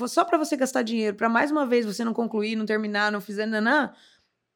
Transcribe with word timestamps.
for 0.00 0.08
só 0.08 0.24
para 0.24 0.38
você 0.38 0.56
gastar 0.56 0.82
dinheiro, 0.82 1.16
para 1.16 1.28
mais 1.28 1.50
uma 1.50 1.66
vez 1.66 1.84
você 1.84 2.02
não 2.04 2.14
concluir, 2.14 2.56
não 2.56 2.64
terminar, 2.64 3.12
não 3.12 3.20
fizer 3.20 3.46
nanã, 3.46 3.92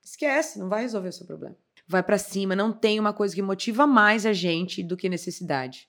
esquece, 0.02 0.58
não 0.58 0.68
vai 0.68 0.82
resolver 0.82 1.08
o 1.08 1.12
seu 1.12 1.26
problema. 1.26 1.56
Vai 1.86 2.02
para 2.02 2.16
cima, 2.16 2.56
não 2.56 2.72
tem 2.72 2.98
uma 2.98 3.12
coisa 3.12 3.34
que 3.34 3.42
motiva 3.42 3.86
mais 3.86 4.24
a 4.24 4.32
gente 4.32 4.82
do 4.82 4.96
que 4.96 5.08
necessidade. 5.08 5.86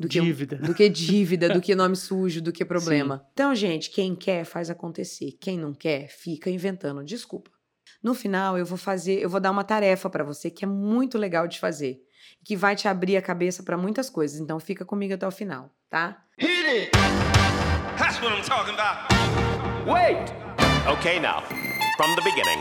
Do 0.00 0.08
dívida. 0.08 0.56
Que, 0.56 0.62
do 0.62 0.74
que 0.74 0.88
dívida, 0.88 1.48
do 1.48 1.60
que 1.60 1.74
nome 1.76 1.96
sujo, 1.96 2.40
do 2.40 2.52
que 2.52 2.64
problema. 2.64 3.18
Sim. 3.18 3.24
Então, 3.32 3.54
gente, 3.54 3.90
quem 3.90 4.14
quer 4.14 4.44
faz 4.44 4.70
acontecer. 4.70 5.32
Quem 5.40 5.58
não 5.58 5.74
quer, 5.74 6.08
fica 6.08 6.48
inventando 6.48 7.04
desculpa. 7.04 7.50
No 8.02 8.14
final, 8.14 8.56
eu 8.56 8.64
vou 8.64 8.78
fazer, 8.78 9.20
eu 9.20 9.28
vou 9.28 9.40
dar 9.40 9.50
uma 9.50 9.64
tarefa 9.64 10.08
para 10.08 10.24
você 10.24 10.50
que 10.50 10.64
é 10.64 10.68
muito 10.68 11.18
legal 11.18 11.46
de 11.46 11.58
fazer, 11.58 12.00
que 12.44 12.56
vai 12.56 12.74
te 12.74 12.88
abrir 12.88 13.16
a 13.16 13.22
cabeça 13.22 13.62
para 13.62 13.76
muitas 13.76 14.08
coisas. 14.08 14.40
Então, 14.40 14.58
fica 14.58 14.84
comigo 14.84 15.12
até 15.12 15.26
o 15.26 15.30
final, 15.30 15.74
tá? 15.90 16.24
Hit 16.38 16.66
it. 16.66 17.71
That's 18.02 18.20
what 18.20 18.32
I'm 18.32 18.42
talking 18.42 18.74
about. 18.74 18.96
Wait. 19.86 20.34
Okay, 20.88 21.20
now, 21.20 21.44
from 21.96 22.10
the 22.16 22.22
beginning. 22.22 22.58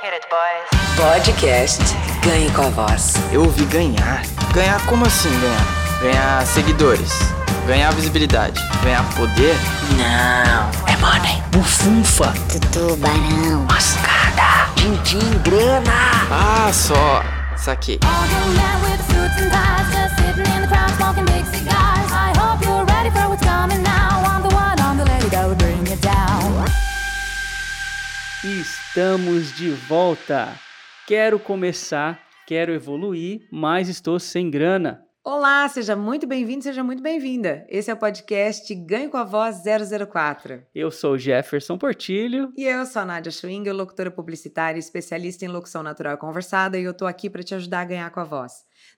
Hit 0.00 0.14
it, 0.14 0.24
boys. 0.32 0.64
Podcast 0.96 1.82
Ganhe 2.24 2.50
com 2.52 2.62
a 2.62 2.70
Voz. 2.70 3.16
Eu 3.30 3.42
ouvi 3.42 3.66
ganhar. 3.66 4.22
Ganhar 4.54 4.80
como 4.86 5.04
assim 5.04 5.28
ganhar? 5.40 6.00
Ganhar 6.00 6.46
seguidores. 6.46 7.12
Ganhar 7.66 7.92
visibilidade. 7.92 8.58
Ganhar 8.82 9.04
poder? 9.14 9.56
Não, 9.98 10.90
é 10.90 10.96
money. 10.96 11.42
Bufunfa. 11.50 12.32
Tubarão. 12.72 13.66
Mascada. 13.68 14.72
Din-din, 14.76 15.38
grana. 15.42 15.92
Ah, 16.30 16.72
só. 16.72 17.22
Saquei. 17.58 18.00
Estamos 28.44 29.56
de 29.56 29.70
volta. 29.70 30.54
Quero 31.06 31.38
começar, 31.38 32.20
quero 32.46 32.72
evoluir, 32.72 33.48
mas 33.50 33.88
estou 33.88 34.20
sem 34.20 34.50
grana. 34.50 35.04
Olá, 35.24 35.66
seja 35.68 35.96
muito 35.96 36.26
bem-vindo, 36.26 36.62
seja 36.62 36.84
muito 36.84 37.02
bem-vinda. 37.02 37.66
Esse 37.70 37.90
é 37.90 37.94
o 37.94 37.96
podcast 37.96 38.74
Ganho 38.74 39.08
com 39.08 39.16
a 39.16 39.24
Voz 39.24 39.62
004. 39.64 40.62
Eu 40.74 40.90
sou 40.90 41.16
Jefferson 41.16 41.78
Portilho. 41.78 42.52
E 42.56 42.64
eu 42.64 42.84
sou 42.84 43.02
a 43.02 43.04
Nádia 43.06 43.32
Schwinger, 43.32 43.74
locutora 43.74 44.10
publicitária, 44.10 44.78
especialista 44.78 45.44
em 45.44 45.48
locução 45.48 45.82
natural 45.82 46.18
conversada, 46.18 46.78
e 46.78 46.84
eu 46.84 46.92
tô 46.92 47.06
aqui 47.06 47.30
para 47.30 47.42
te 47.42 47.54
ajudar 47.54 47.80
a 47.80 47.86
ganhar 47.86 48.10
com 48.10 48.20
a 48.20 48.24
voz. 48.24 48.52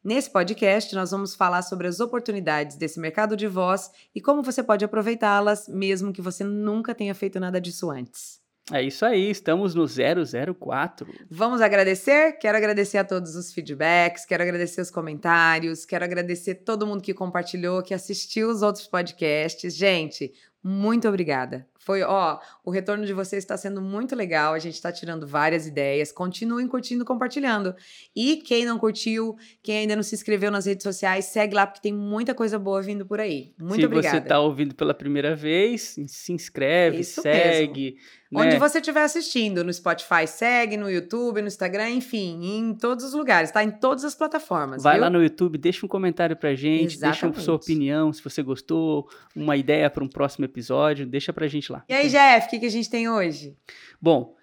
Nesse 0.07 0.31
podcast, 0.31 0.95
nós 0.95 1.11
vamos 1.11 1.35
falar 1.35 1.63
sobre 1.63 1.89
as 1.89 1.99
oportunidades 1.99 2.77
desse 2.77 3.01
mercado 3.01 3.37
de 3.37 3.49
voz 3.49 3.91
e 4.15 4.21
como 4.21 4.41
você 4.41 4.63
pode 4.63 4.85
aproveitá-las, 4.85 5.67
mesmo 5.67 6.13
que 6.13 6.23
você 6.23 6.45
nunca 6.45 6.95
tenha 6.95 7.13
feito 7.13 7.41
nada 7.41 7.61
disso 7.61 7.91
antes. 7.91 8.41
É 8.73 8.81
isso 8.81 9.05
aí, 9.05 9.29
estamos 9.29 9.75
no 9.75 9.85
004. 9.85 11.13
Vamos 11.29 11.61
agradecer? 11.61 12.39
Quero 12.39 12.57
agradecer 12.57 12.99
a 12.99 13.05
todos 13.05 13.35
os 13.35 13.53
feedbacks, 13.53 14.25
quero 14.25 14.45
agradecer 14.45 14.81
os 14.81 14.93
comentários, 14.93 15.85
quero 15.85 16.05
agradecer 16.05 16.55
todo 16.55 16.87
mundo 16.87 17.03
que 17.03 17.13
compartilhou, 17.13 17.83
que 17.83 17.93
assistiu 17.93 18.49
os 18.49 18.63
outros 18.63 18.87
podcasts. 18.87 19.75
Gente, 19.75 20.33
muito 20.63 21.09
obrigada. 21.09 21.67
Foi, 21.87 22.03
ó, 22.03 22.41
o 22.65 22.71
retorno 22.73 23.07
de 23.07 23.13
vocês 23.13 23.45
está 23.45 23.57
sendo 23.57 23.81
muito 23.81 24.17
legal. 24.17 24.55
A 24.55 24.59
gente 24.59 24.75
está 24.75 24.91
tirando 24.91 25.25
várias 25.25 25.69
ideias. 25.69 26.11
Continuem 26.11 26.67
curtindo, 26.67 27.05
compartilhando. 27.05 27.77
E 28.15 28.39
quem 28.39 28.65
não 28.65 28.77
curtiu, 28.77 29.37
quem 29.63 29.79
ainda 29.79 29.95
não 29.95 30.03
se 30.03 30.13
inscreveu 30.13 30.51
nas 30.51 30.67
redes 30.67 30.83
sociais, 30.83 31.27
segue 31.27 31.55
lá 31.55 31.65
porque 31.65 31.81
tem 31.81 31.93
muita 31.93 32.35
coisa 32.35 32.59
boa 32.59 32.83
vindo 32.83 33.07
por 33.07 33.21
aí. 33.21 33.55
Muito 33.57 33.77
se 33.77 33.87
obrigada. 33.87 34.09
Se 34.09 34.17
você 34.17 34.23
está 34.25 34.41
ouvindo 34.41 34.75
pela 34.75 34.93
primeira 34.93 35.37
vez, 35.37 35.95
se 36.09 36.33
inscreve, 36.33 36.99
Isso 36.99 37.23
segue. 37.23 37.99
Né? 38.31 38.43
Onde 38.43 38.59
você 38.59 38.79
estiver 38.79 39.05
assistindo, 39.05 39.63
no 39.63 39.73
Spotify, 39.73 40.27
segue, 40.27 40.77
no 40.77 40.91
YouTube, 40.91 41.41
no 41.41 41.47
Instagram, 41.47 41.91
enfim, 41.91 42.59
em 42.59 42.75
todos 42.75 43.05
os 43.05 43.15
lugares, 43.15 43.53
tá? 43.53 43.63
Em 43.63 43.71
todas 43.71 44.05
as 44.05 44.17
plataformas. 44.17 44.83
Vai 44.83 44.95
viu? 44.95 45.03
lá 45.03 45.11
no 45.11 45.23
YouTube, 45.23 45.57
deixa 45.57 45.87
um 45.87 45.89
comentário 45.89 46.37
pra 46.37 46.53
gente, 46.55 46.97
Exatamente. 46.97 47.23
deixa 47.23 47.41
a 47.41 47.45
sua 47.45 47.55
opinião, 47.55 48.13
se 48.13 48.23
você 48.23 48.43
gostou, 48.43 49.09
uma 49.35 49.57
ideia 49.57 49.89
para 49.89 50.03
um 50.03 50.09
próximo 50.09 50.45
episódio, 50.45 51.07
deixa 51.07 51.33
pra 51.33 51.47
gente 51.47 51.71
lá. 51.71 51.76
E 51.89 51.95
aí, 51.95 52.09
Jeff, 52.09 52.47
o 52.47 52.51
que, 52.51 52.59
que 52.59 52.67
a 52.67 52.71
gente 52.71 52.89
tem 52.89 53.09
hoje? 53.09 53.57
Bom, 54.01 54.37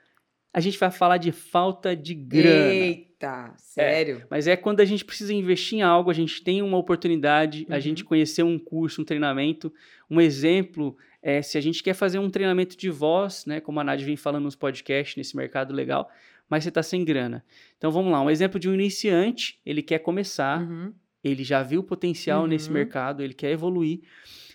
a 0.54 0.60
gente 0.60 0.78
vai 0.78 0.92
falar 0.92 1.18
de 1.18 1.32
falta 1.32 1.96
de 1.96 2.14
grana. 2.14 2.74
Eita, 2.74 3.54
sério? 3.58 4.20
É, 4.24 4.28
mas 4.30 4.48
é 4.48 4.56
quando 4.56 4.82
a 4.82 4.86
gente 4.86 5.04
precisa 5.04 5.34
investir 5.34 5.80
em 5.80 5.82
algo, 5.82 6.12
a 6.12 6.14
gente 6.14 6.44
tem 6.44 6.62
uma 6.62 6.78
oportunidade, 6.78 7.66
uhum. 7.68 7.76
a 7.76 7.80
gente 7.80 8.04
conhecer 8.04 8.44
um 8.44 8.60
curso, 8.60 9.02
um 9.02 9.06
treinamento. 9.06 9.74
Um 10.10 10.22
exemplo 10.22 10.96
é 11.24 11.42
se 11.42 11.58
a 11.58 11.62
gente 11.62 11.82
quer 11.82 11.96
fazer 11.96 12.20
um 12.20 12.30
treinamento 12.30 12.78
de 12.78 12.90
voz, 12.90 13.46
né, 13.48 13.60
como 13.60 13.80
a 13.80 13.84
Nádia 13.84 14.06
vem 14.06 14.18
falando 14.18 14.44
nos 14.44 14.56
podcasts, 14.56 15.16
nesse 15.16 15.36
mercado 15.36 15.74
legal, 15.74 16.12
mas 16.48 16.64
você 16.64 16.70
está 16.70 16.84
sem 16.84 17.04
grana. 17.04 17.44
Então 17.78 17.90
vamos 17.90 18.12
lá, 18.12 18.22
um 18.22 18.30
exemplo 18.30 18.60
de 18.60 18.70
um 18.70 18.74
iniciante, 18.74 19.60
ele 19.66 19.82
quer 19.82 20.00
começar, 20.00 20.62
uhum. 20.62 20.94
ele 21.24 21.44
já 21.44 21.64
viu 21.64 21.82
potencial 21.82 22.42
uhum. 22.42 22.48
nesse 22.48 22.70
mercado, 22.70 23.24
ele 23.24 23.34
quer 23.34 23.52
evoluir, 23.52 24.02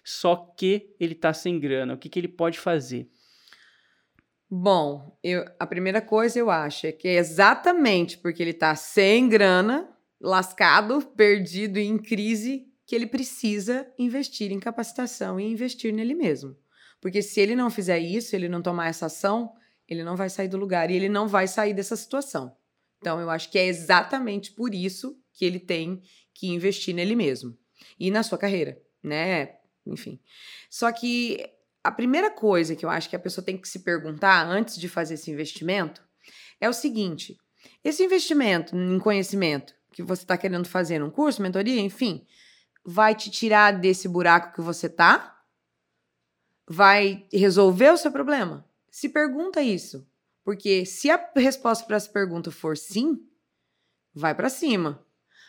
só 0.05 0.37
que 0.57 0.95
ele 0.99 1.13
está 1.13 1.33
sem 1.33 1.59
grana. 1.59 1.95
O 1.95 1.99
que, 1.99 2.09
que 2.09 2.19
ele 2.19 2.29
pode 2.29 2.59
fazer? 2.59 3.09
Bom, 4.51 5.19
eu, 5.23 5.45
a 5.59 5.67
primeira 5.67 6.01
coisa 6.01 6.39
eu 6.39 6.51
acho 6.51 6.87
é 6.87 6.93
que 6.93 7.07
é 7.07 7.17
exatamente 7.17 8.17
porque 8.17 8.43
ele 8.43 8.53
está 8.53 8.75
sem 8.75 9.29
grana, 9.29 9.89
lascado, 10.21 11.03
perdido 11.15 11.79
e 11.79 11.85
em 11.85 11.99
crise, 11.99 12.67
que 12.87 12.95
ele 12.95 13.07
precisa 13.07 13.87
investir 13.99 14.51
em 14.51 14.59
capacitação 14.59 15.39
e 15.39 15.45
investir 15.45 15.93
nele 15.93 16.15
mesmo. 16.15 16.57
Porque 17.01 17.21
se 17.21 17.39
ele 17.41 17.55
não 17.55 17.69
fizer 17.69 17.99
isso, 17.99 18.35
ele 18.35 18.49
não 18.49 18.63
tomar 18.63 18.89
essa 18.89 19.07
ação, 19.07 19.53
ele 19.87 20.03
não 20.03 20.17
vai 20.17 20.31
sair 20.31 20.49
do 20.49 20.57
lugar 20.57 20.91
e 20.91 20.97
ele 20.97 21.09
não 21.09 21.29
vai 21.29 21.47
sair 21.47 21.75
dessa 21.75 21.97
situação. 21.97 22.57
Então, 22.99 23.21
eu 23.21 23.29
acho 23.29 23.51
que 23.51 23.59
é 23.59 23.67
exatamente 23.67 24.53
por 24.53 24.75
isso 24.75 25.21
que 25.33 25.45
ele 25.45 25.61
tem 25.61 26.03
que 26.33 26.49
investir 26.49 26.95
nele 26.95 27.15
mesmo 27.15 27.57
e 28.01 28.11
na 28.11 28.23
sua 28.23 28.39
carreira, 28.39 28.81
né? 29.03 29.58
Enfim. 29.93 30.21
Só 30.71 30.91
que 30.93 31.45
a 31.83 31.91
primeira 31.91 32.31
coisa 32.31 32.77
que 32.77 32.85
eu 32.85 32.91
acho 32.91 33.09
que 33.09 33.17
a 33.17 33.21
pessoa 33.21 33.45
tem 33.45 33.57
que 33.57 33.69
se 33.69 33.81
perguntar 33.81 34.47
antes 34.47 34.77
de 34.77 34.89
fazer 34.89 35.15
esse 35.15 35.31
investimento 35.31 36.03
é 36.61 36.69
o 36.69 36.73
seguinte: 36.73 37.39
esse 37.83 38.05
investimento 38.05 38.77
em 38.77 38.99
conhecimento 38.99 39.75
que 39.93 40.03
você 40.03 40.23
está 40.23 40.37
querendo 40.37 40.69
fazer 40.69 40.99
num 40.99 41.11
curso, 41.11 41.43
mentoria, 41.43 41.81
enfim, 41.81 42.27
vai 42.85 43.15
te 43.15 43.31
tirar 43.31 43.73
desse 43.73 44.09
buraco 44.09 44.55
que 44.55 44.61
você 44.61 44.89
tá? 44.89 45.43
Vai 46.67 47.27
resolver 47.33 47.91
o 47.91 47.97
seu 47.97 48.13
problema? 48.13 48.69
Se 48.91 49.09
pergunta 49.09 49.63
isso. 49.63 50.07
Porque 50.45 50.87
se 50.87 51.11
a 51.11 51.31
resposta 51.37 51.85
para 51.87 51.97
essa 51.97 52.11
pergunta 52.11 52.51
for 52.51 52.77
sim, 52.77 53.23
vai 54.15 54.35
para 54.35 54.49
cima. 54.49 55.05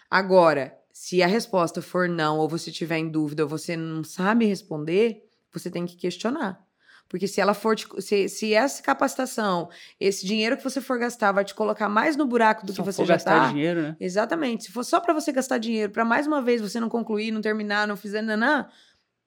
Agora, 0.09 0.77
se 0.99 1.23
a 1.23 1.27
resposta 1.27 1.81
for 1.81 2.09
não, 2.09 2.39
ou 2.39 2.49
você 2.49 2.69
tiver 2.69 2.97
em 2.97 3.09
dúvida, 3.09 3.43
ou 3.43 3.47
você 3.47 3.77
não 3.77 4.03
sabe 4.03 4.43
responder, 4.43 5.25
você 5.49 5.71
tem 5.71 5.85
que 5.85 5.95
questionar. 5.95 6.61
Porque 7.07 7.25
se 7.25 7.39
ela 7.39 7.53
for 7.53 7.73
te, 7.73 7.87
se, 8.01 8.27
se 8.27 8.53
essa 8.53 8.83
capacitação, 8.83 9.69
esse 9.97 10.25
dinheiro 10.25 10.57
que 10.57 10.63
você 10.63 10.81
for 10.81 10.99
gastar 10.99 11.31
vai 11.31 11.45
te 11.45 11.55
colocar 11.55 11.87
mais 11.87 12.17
no 12.17 12.25
buraco 12.25 12.65
do 12.65 12.73
só 12.73 12.83
que 12.83 12.91
você 12.91 13.05
já 13.05 13.13
gastar 13.13 13.43
tá. 13.43 13.47
dinheiro, 13.47 13.81
né? 13.81 13.97
Exatamente. 13.97 14.65
Se 14.65 14.73
for 14.73 14.83
só 14.83 14.99
para 14.99 15.13
você 15.13 15.31
gastar 15.31 15.57
dinheiro, 15.57 15.89
para 15.89 16.03
mais 16.03 16.27
uma 16.27 16.41
vez 16.41 16.61
você 16.61 16.81
não 16.81 16.89
concluir, 16.89 17.31
não 17.31 17.39
terminar, 17.39 17.87
não 17.87 17.95
fizer 17.95 18.21
nanã, 18.21 18.67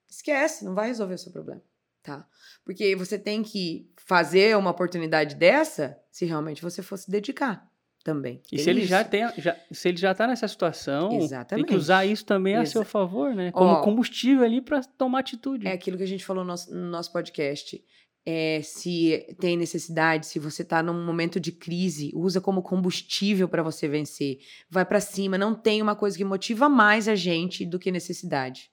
esquece, 0.07 0.63
não 0.63 0.75
vai 0.75 0.89
resolver 0.89 1.15
o 1.15 1.17
seu 1.17 1.31
problema, 1.31 1.63
tá? 2.03 2.23
Porque 2.63 2.95
você 2.95 3.17
tem 3.17 3.41
que 3.41 3.89
fazer 3.97 4.55
uma 4.55 4.69
oportunidade 4.69 5.33
dessa 5.33 5.97
se 6.11 6.23
realmente 6.23 6.61
você 6.61 6.83
fosse 6.83 7.09
dedicar 7.09 7.67
também. 8.03 8.41
E 8.51 8.59
se 8.59 8.69
ele 8.69 8.85
já 8.85 9.03
tem, 9.03 9.25
já, 9.37 9.55
se 9.71 9.87
ele 9.87 9.97
já 9.97 10.11
está 10.11 10.27
nessa 10.27 10.47
situação, 10.47 11.11
Exatamente. 11.13 11.65
tem 11.65 11.73
que 11.73 11.79
usar 11.79 12.05
isso 12.05 12.25
também 12.25 12.55
a 12.55 12.65
seu 12.65 12.83
favor, 12.83 13.33
né? 13.33 13.51
Como 13.51 13.69
Ó, 13.69 13.81
combustível 13.81 14.43
ali 14.43 14.61
para 14.61 14.83
tomar 14.83 15.19
atitude. 15.19 15.65
É 15.65 15.71
aquilo 15.71 15.97
que 15.97 16.03
a 16.03 16.07
gente 16.07 16.25
falou 16.25 16.43
no 16.43 16.49
nosso, 16.49 16.73
no 16.73 16.89
nosso 16.89 17.11
podcast. 17.11 17.81
É, 18.25 18.61
se 18.63 19.35
tem 19.39 19.57
necessidade, 19.57 20.27
se 20.27 20.39
você 20.39 20.61
está 20.61 20.81
num 20.81 21.05
momento 21.05 21.39
de 21.39 21.51
crise, 21.51 22.11
usa 22.13 22.39
como 22.39 22.61
combustível 22.61 23.49
para 23.49 23.63
você 23.63 23.87
vencer. 23.87 24.37
Vai 24.69 24.85
para 24.85 24.99
cima, 24.99 25.37
não 25.37 25.53
tem 25.53 25.81
uma 25.81 25.95
coisa 25.95 26.17
que 26.17 26.23
motiva 26.23 26.69
mais 26.69 27.07
a 27.07 27.15
gente 27.15 27.65
do 27.65 27.79
que 27.79 27.91
necessidade. 27.91 28.69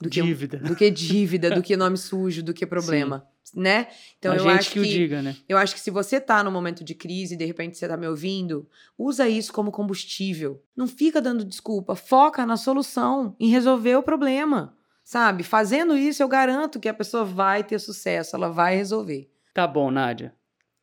Do 0.00 0.08
dívida. 0.08 0.58
Que, 0.58 0.64
do 0.64 0.76
que 0.76 0.90
dívida, 0.90 1.50
do 1.50 1.62
que 1.62 1.76
nome 1.76 1.96
sujo, 1.96 2.42
do 2.42 2.54
que 2.54 2.66
problema. 2.66 3.20
Sim 3.20 3.29
né? 3.54 3.88
Então 4.18 4.32
a 4.32 4.36
eu 4.36 4.48
acho 4.48 4.70
que, 4.70 4.74
que 4.74 4.80
o 4.80 4.84
diga, 4.84 5.22
né? 5.22 5.36
Eu 5.48 5.58
acho 5.58 5.74
que 5.74 5.80
se 5.80 5.90
você 5.90 6.20
tá 6.20 6.42
no 6.44 6.50
momento 6.50 6.84
de 6.84 6.94
crise 6.94 7.36
de 7.36 7.44
repente 7.44 7.76
você 7.76 7.88
tá 7.88 7.96
me 7.96 8.06
ouvindo, 8.06 8.68
usa 8.96 9.28
isso 9.28 9.52
como 9.52 9.72
combustível. 9.72 10.62
Não 10.76 10.86
fica 10.86 11.20
dando 11.20 11.44
desculpa, 11.44 11.94
foca 11.94 12.46
na 12.46 12.56
solução, 12.56 13.34
em 13.38 13.48
resolver 13.48 13.96
o 13.96 14.02
problema. 14.02 14.76
Sabe? 15.02 15.42
Fazendo 15.42 15.96
isso, 15.96 16.22
eu 16.22 16.28
garanto 16.28 16.78
que 16.78 16.88
a 16.88 16.94
pessoa 16.94 17.24
vai 17.24 17.64
ter 17.64 17.78
sucesso, 17.80 18.36
ela 18.36 18.48
vai 18.48 18.76
resolver. 18.76 19.28
Tá 19.52 19.66
bom, 19.66 19.90
Nádia. 19.90 20.34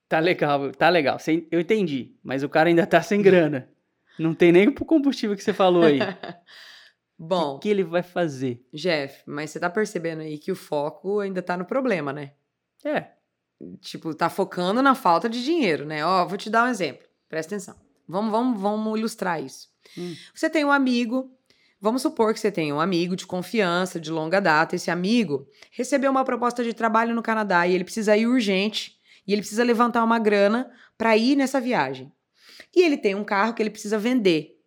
Tá 0.10 0.19
legal, 0.19 0.71
tá 0.71 0.89
legal. 0.89 1.18
Eu 1.50 1.60
entendi, 1.60 2.15
mas 2.24 2.44
o 2.44 2.50
cara 2.50 2.69
ainda 2.69 2.86
tá 2.86 3.01
sem 3.01 3.21
grana. 3.21 3.69
Não 4.19 4.33
tem 4.33 4.51
nem 4.51 4.71
pro 4.71 4.83
combustível 4.83 5.36
que 5.36 5.44
você 5.44 5.53
falou 5.53 5.83
aí. 5.83 6.00
Bom, 7.19 7.56
O 7.56 7.60
que 7.60 7.69
ele 7.69 7.83
vai 7.83 8.03
fazer? 8.03 8.63
Jeff, 8.71 9.24
mas 9.25 9.50
você 9.50 9.60
tá 9.60 9.69
percebendo 9.69 10.21
aí 10.21 10.38
que 10.38 10.51
o 10.51 10.56
foco 10.56 11.19
ainda 11.19 11.42
tá 11.42 11.57
no 11.57 11.65
problema, 11.65 12.13
né? 12.13 12.33
É. 12.83 13.12
Tipo, 13.81 14.13
tá 14.13 14.29
focando 14.29 14.81
na 14.81 14.94
falta 14.94 15.27
de 15.27 15.44
dinheiro, 15.44 15.85
né? 15.85 16.06
Ó, 16.06 16.25
vou 16.25 16.38
te 16.38 16.50
dar 16.50 16.65
um 16.65 16.69
exemplo. 16.69 17.07
Presta 17.27 17.56
atenção. 17.56 17.75
Vamos, 18.07 18.31
vamos, 18.31 18.62
vamos 18.62 19.00
ilustrar 19.00 19.44
isso. 19.44 19.69
Hum. 19.97 20.15
Você 20.33 20.50
tem 20.50 20.63
um 20.63 20.71
amigo, 20.71 21.31
vamos 21.81 22.01
supor 22.01 22.33
que 22.33 22.39
você 22.39 22.51
tem 22.51 22.71
um 22.71 22.79
amigo 22.79 23.15
de 23.15 23.25
confiança, 23.25 24.00
de 24.00 24.12
longa 24.12 24.39
data. 24.39 24.75
Esse 24.75 24.91
amigo 24.91 25.47
recebeu 25.71 26.12
uma 26.12 26.24
proposta 26.24 26.63
de 26.63 26.74
trabalho 26.74 27.15
no 27.15 27.24
Canadá 27.24 27.68
e 27.68 27.74
ele 27.74 27.83
precisa 27.83 28.15
ir 28.15 28.27
urgente 28.27 28.97
e 29.25 29.33
ele 29.33 29.41
precisa 29.41 29.63
levantar 29.63 30.03
uma 30.03 30.19
grana 30.19 30.71
para 30.97 31.18
ir 31.18 31.35
nessa 31.35 31.59
viagem. 31.59 32.12
E 32.75 32.81
ele 32.81 32.97
tem 32.97 33.15
um 33.15 33.24
carro 33.24 33.53
que 33.53 33.62
ele 33.62 33.69
precisa 33.69 33.97
vender. 33.97 34.57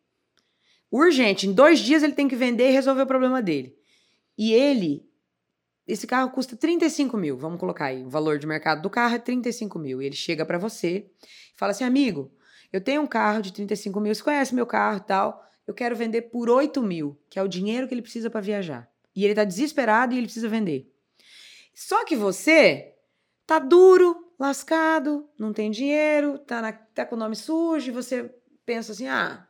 Urgente, 0.90 1.46
em 1.46 1.52
dois 1.52 1.78
dias 1.78 2.02
ele 2.02 2.12
tem 2.12 2.28
que 2.28 2.36
vender 2.36 2.68
e 2.68 2.72
resolver 2.72 3.02
o 3.02 3.06
problema 3.06 3.40
dele. 3.40 3.74
E 4.36 4.52
ele, 4.52 5.08
esse 5.92 6.06
carro 6.06 6.31
custa 6.31 6.56
35 6.56 7.16
mil, 7.16 7.37
vamos 7.37 7.58
colocar 7.58 7.87
aí, 7.87 8.04
o 8.04 8.08
valor 8.08 8.38
de 8.38 8.46
mercado 8.46 8.82
do 8.82 8.90
carro 8.90 9.14
é 9.14 9.19
35 9.19 9.78
mil. 9.78 10.00
E 10.02 10.06
ele 10.06 10.16
chega 10.16 10.44
para 10.44 10.58
você 10.58 11.06
e 11.08 11.58
fala 11.58 11.72
assim, 11.72 11.84
amigo, 11.84 12.31
eu 12.72 12.81
tenho 12.81 13.02
um 13.02 13.06
carro 13.06 13.42
de 13.42 13.52
35 13.52 14.00
mil, 14.00 14.14
você 14.14 14.22
conhece 14.22 14.54
meu 14.54 14.66
carro 14.66 14.98
e 14.98 15.00
tal, 15.06 15.44
eu 15.66 15.75
quero 15.75 15.94
vender 15.96 16.22
por 16.22 16.48
8 16.50 16.82
mil, 16.82 17.20
que 17.28 17.38
é 17.38 17.42
o 17.42 17.48
dinheiro 17.48 17.87
que 17.88 17.94
ele 17.94 18.02
precisa 18.02 18.28
para 18.31 18.40
viajar. 18.40 18.88
E 19.14 19.25
ele 19.25 19.34
tá 19.34 19.44
desesperado 19.44 20.14
e 20.14 20.19
ele 20.19 20.26
precisa 20.26 20.48
vender. 20.48 20.90
Só 21.75 22.04
que 22.04 22.16
você 22.16 22.94
tá 23.46 23.58
duro, 23.58 24.32
lascado, 24.38 25.28
não 25.38 25.52
tem 25.52 25.70
dinheiro, 25.70 26.38
tá, 26.38 26.60
na- 26.62 26.72
tá 26.72 27.04
com 27.04 27.14
o 27.14 27.19
nome 27.19 27.36
sujo, 27.36 27.88
e 27.88 27.93
você 27.93 28.32
pensa 28.64 28.93
assim, 28.93 29.06
ah, 29.08 29.46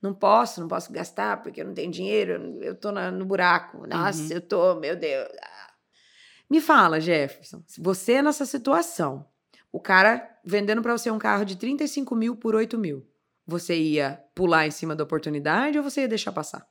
não 0.00 0.12
posso, 0.14 0.60
não 0.60 0.66
posso 0.68 0.92
gastar 0.92 1.42
porque 1.42 1.60
eu 1.60 1.64
não 1.66 1.74
tenho 1.74 1.90
dinheiro, 1.90 2.58
eu- 2.62 2.74
tô 2.74 2.90
na- 2.90 3.10
no 3.10 3.24
buraco. 3.24 3.86
Nossa, 3.86 4.22
Uhum. 4.22 4.28
eu 4.32 4.40
tô, 4.40 4.74
meu 4.76 4.96
Deus. 4.96 5.28
Me 6.52 6.60
fala, 6.60 7.00
Jefferson, 7.00 7.62
você 7.78 8.12
é 8.12 8.22
nessa 8.22 8.44
situação, 8.44 9.24
o 9.72 9.80
cara 9.80 10.38
vendendo 10.44 10.82
pra 10.82 10.92
você 10.92 11.10
um 11.10 11.18
carro 11.18 11.46
de 11.46 11.56
35 11.56 12.14
mil 12.14 12.36
por 12.36 12.54
8 12.54 12.76
mil, 12.76 13.08
você 13.46 13.74
ia 13.74 14.22
pular 14.34 14.66
em 14.66 14.70
cima 14.70 14.94
da 14.94 15.02
oportunidade 15.02 15.78
ou 15.78 15.82
você 15.82 16.02
ia 16.02 16.08
deixar 16.08 16.30
passar? 16.30 16.68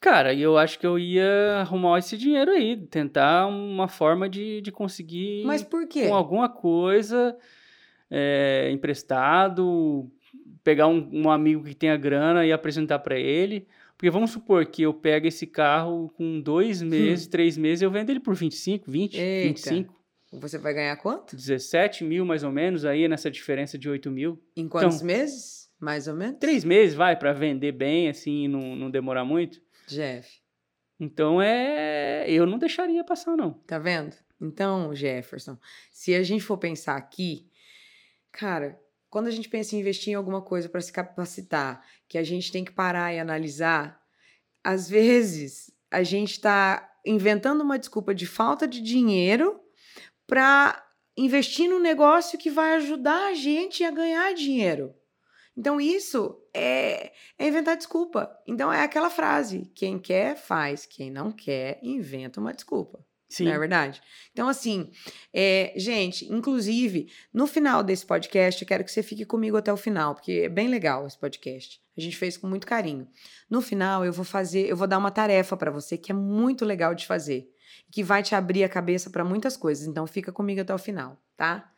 Cara, 0.00 0.32
eu 0.32 0.56
acho 0.56 0.78
que 0.78 0.86
eu 0.86 0.96
ia 1.00 1.56
arrumar 1.62 1.98
esse 1.98 2.16
dinheiro 2.16 2.52
aí, 2.52 2.76
tentar 2.76 3.48
uma 3.48 3.88
forma 3.88 4.28
de, 4.28 4.60
de 4.60 4.70
conseguir 4.70 5.44
Mas 5.44 5.64
por 5.64 5.88
quê? 5.88 6.06
com 6.06 6.14
alguma 6.14 6.48
coisa 6.48 7.36
é, 8.08 8.70
emprestado, 8.70 10.08
pegar 10.62 10.86
um, 10.86 11.10
um 11.12 11.28
amigo 11.28 11.64
que 11.64 11.74
tenha 11.74 11.96
grana 11.96 12.46
e 12.46 12.52
apresentar 12.52 13.00
pra 13.00 13.18
ele. 13.18 13.66
Porque 13.96 14.10
vamos 14.10 14.30
supor 14.30 14.66
que 14.66 14.82
eu 14.82 14.92
pego 14.92 15.26
esse 15.26 15.46
carro 15.46 16.10
com 16.10 16.40
dois 16.40 16.82
meses, 16.82 17.26
três 17.26 17.56
meses, 17.56 17.80
eu 17.82 17.90
vendo 17.90 18.10
ele 18.10 18.20
por 18.20 18.34
25, 18.34 18.90
20, 18.90 19.16
Hum. 19.16 19.20
Eita. 19.20 19.48
25, 19.48 19.96
Você 20.32 20.58
vai 20.58 20.74
ganhar 20.74 20.96
quanto? 20.96 21.34
17 21.36 22.04
mil 22.04 22.24
mais 22.26 22.42
ou 22.42 22.52
menos 22.52 22.84
aí 22.84 23.08
nessa 23.08 23.30
diferença 23.30 23.78
de 23.78 23.88
8 23.88 24.10
mil. 24.10 24.42
Em 24.56 24.68
quantos 24.68 24.96
Então- 24.96 25.06
meses? 25.06 25.70
Mais 25.80 26.08
ou 26.08 26.14
menos? 26.14 26.38
Três 26.38 26.64
meses, 26.64 26.94
vai, 26.94 27.16
pra 27.18 27.32
vender 27.32 27.72
bem, 27.72 28.08
assim, 28.08 28.44
e 28.44 28.48
não, 28.48 28.74
não 28.76 28.90
demorar 28.90 29.24
muito. 29.24 29.60
Jeff, 29.86 30.40
Então 30.98 31.40
é. 31.40 32.24
Eu 32.28 32.46
não 32.46 32.58
deixaria 32.58 33.04
passar, 33.04 33.36
não. 33.36 33.52
tá 33.66 33.78
vendo? 33.78 34.14
Então, 34.40 34.94
Jefferson, 34.94 35.56
se 35.90 36.14
a 36.14 36.22
gente 36.22 36.42
for 36.42 36.58
pensar 36.58 36.96
aqui, 36.96 37.46
cara, 38.32 38.78
quando 39.08 39.28
a 39.28 39.30
gente 39.30 39.48
pensa 39.48 39.74
em 39.76 39.80
investir 39.80 40.12
em 40.12 40.16
alguma 40.16 40.42
coisa 40.42 40.68
para 40.68 40.80
se 40.80 40.92
capacitar, 40.92 41.82
que 42.08 42.18
a 42.18 42.22
gente 42.22 42.52
tem 42.52 42.64
que 42.64 42.72
parar 42.72 43.12
e 43.12 43.18
analisar, 43.18 44.00
às 44.62 44.88
vezes 44.88 45.70
a 45.90 46.02
gente 46.02 46.32
está 46.32 46.92
inventando 47.04 47.62
uma 47.62 47.78
desculpa 47.78 48.14
de 48.14 48.26
falta 48.26 48.66
de 48.66 48.80
dinheiro 48.80 49.60
para 50.26 50.84
investir 51.16 51.68
num 51.68 51.78
negócio 51.78 52.38
que 52.38 52.50
vai 52.50 52.74
ajudar 52.76 53.28
a 53.28 53.34
gente 53.34 53.84
a 53.84 53.90
ganhar 53.90 54.34
dinheiro. 54.34 54.94
Então, 55.56 55.80
isso 55.80 56.38
é, 56.52 57.12
é 57.38 57.48
inventar 57.48 57.76
desculpa. 57.76 58.30
Então, 58.46 58.70
é 58.70 58.82
aquela 58.82 59.08
frase: 59.08 59.70
quem 59.74 59.98
quer, 59.98 60.36
faz, 60.36 60.84
quem 60.84 61.10
não 61.10 61.32
quer, 61.32 61.78
inventa 61.82 62.40
uma 62.40 62.52
desculpa. 62.52 63.02
Sim. 63.28 63.46
Não 63.46 63.52
é 63.52 63.58
verdade? 63.58 64.00
Então, 64.32 64.48
assim, 64.48 64.90
é, 65.32 65.72
gente, 65.76 66.32
inclusive, 66.32 67.10
no 67.32 67.46
final 67.46 67.82
desse 67.82 68.06
podcast, 68.06 68.62
eu 68.62 68.68
quero 68.68 68.84
que 68.84 68.90
você 68.90 69.02
fique 69.02 69.24
comigo 69.24 69.56
até 69.56 69.72
o 69.72 69.76
final, 69.76 70.14
porque 70.14 70.42
é 70.44 70.48
bem 70.48 70.68
legal 70.68 71.06
esse 71.06 71.18
podcast. 71.18 71.80
A 71.96 72.00
gente 72.00 72.16
fez 72.16 72.36
com 72.36 72.46
muito 72.46 72.66
carinho. 72.66 73.08
No 73.50 73.60
final, 73.60 74.04
eu 74.04 74.12
vou 74.12 74.24
fazer, 74.24 74.68
eu 74.68 74.76
vou 74.76 74.86
dar 74.86 74.98
uma 74.98 75.10
tarefa 75.10 75.56
para 75.56 75.70
você 75.70 75.98
que 75.98 76.12
é 76.12 76.14
muito 76.14 76.64
legal 76.64 76.94
de 76.94 77.06
fazer, 77.06 77.50
que 77.90 78.02
vai 78.02 78.22
te 78.22 78.34
abrir 78.34 78.62
a 78.62 78.68
cabeça 78.68 79.10
para 79.10 79.24
muitas 79.24 79.56
coisas. 79.56 79.86
Então, 79.86 80.06
fica 80.06 80.30
comigo 80.30 80.60
até 80.60 80.74
o 80.74 80.78
final, 80.78 81.20
tá? 81.36 81.72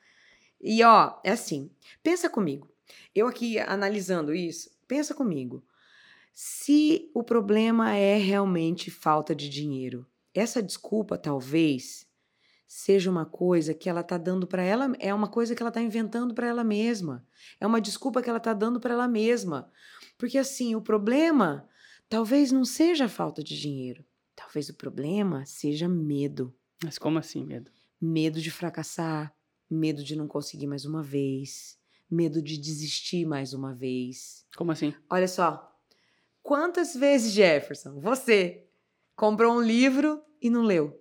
E 0.61 0.83
ó, 0.83 1.19
é 1.25 1.31
assim, 1.31 1.71
pensa 2.03 2.29
comigo. 2.29 2.69
Eu 3.15 3.27
aqui 3.27 3.59
analisando 3.59 4.35
isso, 4.35 4.71
pensa 4.87 5.15
comigo. 5.15 5.65
Se 6.35 7.11
o 7.15 7.23
problema 7.23 7.97
é 7.97 8.17
realmente 8.17 8.91
falta 8.91 9.35
de 9.35 9.49
dinheiro, 9.49 10.07
essa 10.39 10.63
desculpa 10.63 11.19
talvez 11.19 12.07
seja 12.67 13.11
uma 13.11 13.25
coisa 13.25 13.73
que 13.73 13.89
ela 13.89 14.03
tá 14.03 14.19
dando 14.19 14.47
para 14.47 14.63
ela, 14.63 14.93
é 14.99 15.13
uma 15.15 15.29
coisa 15.29 15.55
que 15.55 15.63
ela 15.63 15.73
tá 15.73 15.81
inventando 15.81 16.35
para 16.35 16.47
ela 16.47 16.63
mesma. 16.63 17.27
É 17.59 17.67
uma 17.67 17.81
desculpa 17.81 18.23
que 18.23 18.29
ela 18.29 18.39
tá 18.39 18.53
dando 18.53 18.79
para 18.79 18.93
ela 18.93 19.09
mesma. 19.09 19.73
Porque 20.19 20.37
assim, 20.37 20.75
o 20.75 20.83
problema 20.83 21.67
talvez 22.11 22.53
não 22.53 22.65
seja 22.67 23.07
a 23.07 23.09
falta 23.09 23.43
de 23.43 23.59
dinheiro. 23.59 24.05
Talvez 24.37 24.69
o 24.69 24.75
problema 24.75 25.47
seja 25.47 25.89
medo. 25.89 26.55
Mas 26.85 26.99
como 26.99 27.19
assim, 27.19 27.43
medo? 27.45 27.73
Medo 28.01 28.41
de 28.41 28.51
fracassar, 28.51 29.35
medo 29.69 30.05
de 30.05 30.15
não 30.15 30.29
conseguir 30.29 30.67
mais 30.67 30.85
uma 30.85 31.03
vez, 31.03 31.79
medo 32.11 32.43
de 32.43 32.59
desistir 32.59 33.27
mais 33.27 33.55
uma 33.55 33.75
vez. 33.75 34.47
Como 34.57 34.71
assim? 34.71 34.95
Olha 35.11 35.27
só. 35.27 35.75
Quantas 36.43 36.95
vezes, 36.95 37.33
Jefferson, 37.33 38.01
você 38.01 38.69
comprou 39.17 39.57
um 39.57 39.61
livro 39.61 40.23
e 40.41 40.51
não 40.51 40.63
leu? 40.63 41.01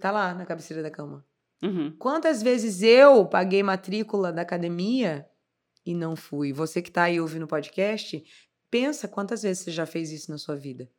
Tá 0.00 0.10
lá 0.10 0.34
na 0.34 0.46
cabeceira 0.46 0.82
da 0.82 0.90
cama. 0.90 1.24
Uhum. 1.62 1.94
Quantas 1.98 2.42
vezes 2.42 2.82
eu 2.82 3.26
paguei 3.26 3.62
matrícula 3.62 4.32
da 4.32 4.42
academia 4.42 5.28
e 5.84 5.94
não 5.94 6.16
fui? 6.16 6.52
Você 6.52 6.80
que 6.80 6.90
tá 6.90 7.04
aí 7.04 7.20
ouvindo 7.20 7.44
o 7.44 7.48
podcast, 7.48 8.24
pensa 8.70 9.06
quantas 9.06 9.42
vezes 9.42 9.64
você 9.64 9.70
já 9.70 9.84
fez 9.84 10.10
isso 10.10 10.30
na 10.30 10.38
sua 10.38 10.56
vida. 10.56 10.90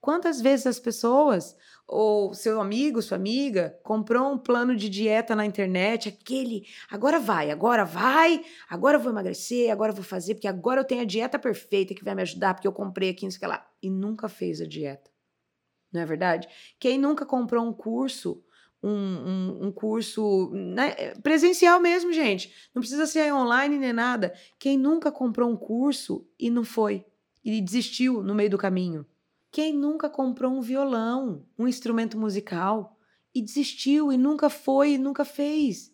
Quantas 0.00 0.40
vezes 0.40 0.66
as 0.68 0.78
pessoas, 0.78 1.56
ou 1.86 2.32
seu 2.32 2.60
amigo, 2.60 3.02
sua 3.02 3.16
amiga, 3.16 3.76
comprou 3.82 4.32
um 4.32 4.38
plano 4.38 4.76
de 4.76 4.88
dieta 4.88 5.34
na 5.34 5.44
internet, 5.44 6.08
aquele, 6.08 6.64
agora 6.88 7.18
vai, 7.18 7.50
agora 7.50 7.84
vai, 7.84 8.44
agora 8.68 8.96
eu 8.96 9.00
vou 9.00 9.10
emagrecer, 9.10 9.72
agora 9.72 9.90
eu 9.90 9.96
vou 9.96 10.04
fazer, 10.04 10.34
porque 10.34 10.46
agora 10.46 10.80
eu 10.80 10.84
tenho 10.84 11.02
a 11.02 11.04
dieta 11.04 11.36
perfeita 11.36 11.94
que 11.94 12.04
vai 12.04 12.14
me 12.14 12.22
ajudar, 12.22 12.54
porque 12.54 12.68
eu 12.68 12.72
comprei 12.72 13.10
aqui, 13.10 13.24
não 13.24 13.30
sei 13.32 13.38
o 13.38 13.40
que 13.40 13.46
lá. 13.48 13.68
E 13.82 13.90
nunca 13.90 14.28
fez 14.28 14.60
a 14.60 14.66
dieta. 14.66 15.10
Não 15.92 16.00
é 16.00 16.06
verdade? 16.06 16.48
Quem 16.78 16.98
nunca 16.98 17.24
comprou 17.24 17.64
um 17.64 17.72
curso, 17.72 18.42
um, 18.82 18.90
um, 18.90 19.66
um 19.66 19.72
curso 19.72 20.50
né, 20.52 21.14
presencial 21.22 21.80
mesmo, 21.80 22.12
gente. 22.12 22.52
Não 22.74 22.80
precisa 22.80 23.06
ser 23.06 23.32
online 23.32 23.78
nem 23.78 23.92
nada. 23.92 24.34
Quem 24.58 24.78
nunca 24.78 25.10
comprou 25.10 25.50
um 25.50 25.56
curso 25.56 26.26
e 26.38 26.50
não 26.50 26.64
foi? 26.64 27.04
E 27.44 27.60
desistiu 27.60 28.22
no 28.22 28.34
meio 28.34 28.50
do 28.50 28.58
caminho? 28.58 29.06
Quem 29.50 29.72
nunca 29.72 30.10
comprou 30.10 30.52
um 30.52 30.60
violão, 30.60 31.44
um 31.58 31.66
instrumento 31.66 32.18
musical 32.18 32.96
e 33.34 33.40
desistiu 33.40 34.12
e 34.12 34.18
nunca 34.18 34.50
foi 34.50 34.92
e 34.92 34.98
nunca 34.98 35.24
fez? 35.24 35.92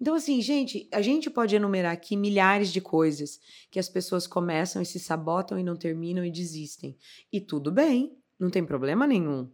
Então, 0.00 0.14
assim, 0.14 0.40
gente, 0.42 0.88
a 0.92 1.00
gente 1.00 1.30
pode 1.30 1.54
enumerar 1.54 1.92
aqui 1.92 2.16
milhares 2.16 2.72
de 2.72 2.80
coisas 2.80 3.40
que 3.70 3.78
as 3.78 3.88
pessoas 3.88 4.26
começam 4.26 4.82
e 4.82 4.86
se 4.86 4.98
sabotam 4.98 5.58
e 5.58 5.62
não 5.62 5.76
terminam 5.76 6.24
e 6.24 6.30
desistem. 6.30 6.96
E 7.32 7.40
tudo 7.40 7.70
bem, 7.70 8.16
não 8.38 8.50
tem 8.50 8.64
problema 8.64 9.06
nenhum. 9.06 9.48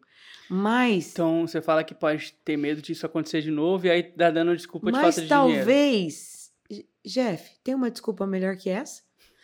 Mas, 0.48 1.12
Então 1.12 1.46
você 1.46 1.62
fala 1.62 1.84
que 1.84 1.94
pode 1.94 2.32
ter 2.44 2.56
medo 2.56 2.82
disso 2.82 3.06
acontecer 3.06 3.40
de 3.40 3.50
novo 3.50 3.86
e 3.86 3.90
aí 3.90 4.12
dá 4.16 4.30
dando 4.30 4.56
desculpa 4.56 4.86
de 4.86 4.92
mas 4.92 5.14
falta 5.14 5.20
de 5.22 5.28
dinheiro. 5.28 5.58
talvez, 5.60 6.50
J- 6.68 6.88
Jeff, 7.04 7.50
tem 7.62 7.74
uma 7.74 7.90
desculpa 7.90 8.26
melhor 8.26 8.56
que 8.56 8.68
essa? 8.68 9.02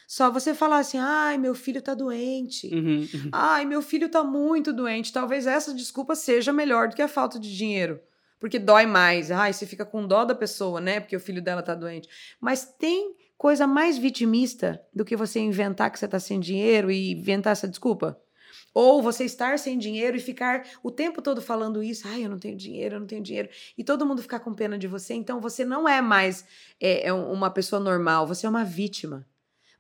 Só 0.09 0.31
você 0.31 0.55
falar 0.55 0.79
assim, 0.79 0.99
ai, 0.99 1.37
meu 1.39 1.55
filho 1.55 1.83
tá 1.83 1.93
doente. 1.95 2.73
Uhum, 2.73 3.09
uhum. 3.13 3.31
Ai, 3.33 3.65
meu 3.65 3.83
filho 3.83 4.09
tá 4.09 4.23
muito 4.23 4.73
doente. 4.73 5.13
Talvez 5.13 5.47
essa 5.47 5.75
desculpa 5.75 6.15
seja 6.15 6.53
melhor 6.53 6.89
do 6.89 6.95
que 6.97 7.03
a 7.03 7.09
falta 7.09 7.39
de 7.41 7.57
dinheiro. 7.57 8.01
Porque 8.39 8.59
dói 8.59 8.87
mais. 8.87 9.31
Ai, 9.33 9.53
você 9.53 9.67
fica 9.67 9.85
com 9.85 10.07
dó 10.07 10.25
da 10.25 10.35
pessoa, 10.35 10.81
né? 10.81 11.01
Porque 11.01 11.17
o 11.17 11.21
filho 11.21 11.43
dela 11.43 11.61
tá 11.63 11.75
doente. 11.75 12.09
Mas 12.41 12.65
tem 12.65 13.17
coisa 13.37 13.67
mais 13.67 13.99
vitimista 13.99 14.81
do 14.95 15.05
que 15.05 15.17
você 15.17 15.41
inventar 15.41 15.91
que 15.91 15.99
você 15.99 16.07
tá 16.07 16.21
sem 16.21 16.39
dinheiro 16.39 16.89
e 16.91 17.13
inventar 17.13 17.53
essa 17.53 17.67
desculpa? 17.67 18.21
Ou 18.79 19.01
você 19.01 19.25
estar 19.25 19.59
sem 19.59 19.79
dinheiro 19.79 20.19
e 20.19 20.21
ficar 20.21 20.69
o 20.83 20.91
tempo 20.91 21.23
todo 21.23 21.41
falando 21.41 21.83
isso. 21.83 22.07
Ai, 22.07 22.27
eu 22.27 22.29
não 22.29 22.39
tenho 22.39 22.55
dinheiro, 22.59 22.97
eu 22.97 23.01
não 23.01 23.07
tenho 23.07 23.23
dinheiro. 23.23 23.49
E 23.79 23.83
todo 23.83 24.05
mundo 24.05 24.21
ficar 24.21 24.39
com 24.41 24.53
pena 24.53 24.77
de 24.77 24.87
você. 24.87 25.15
Então 25.15 25.41
você 25.41 25.65
não 25.65 25.89
é 25.89 26.03
mais 26.03 26.45
é, 26.79 27.07
é 27.07 27.13
uma 27.15 27.49
pessoa 27.49 27.81
normal. 27.81 28.27
Você 28.27 28.45
é 28.45 28.51
uma 28.51 28.67
vítima. 28.67 29.27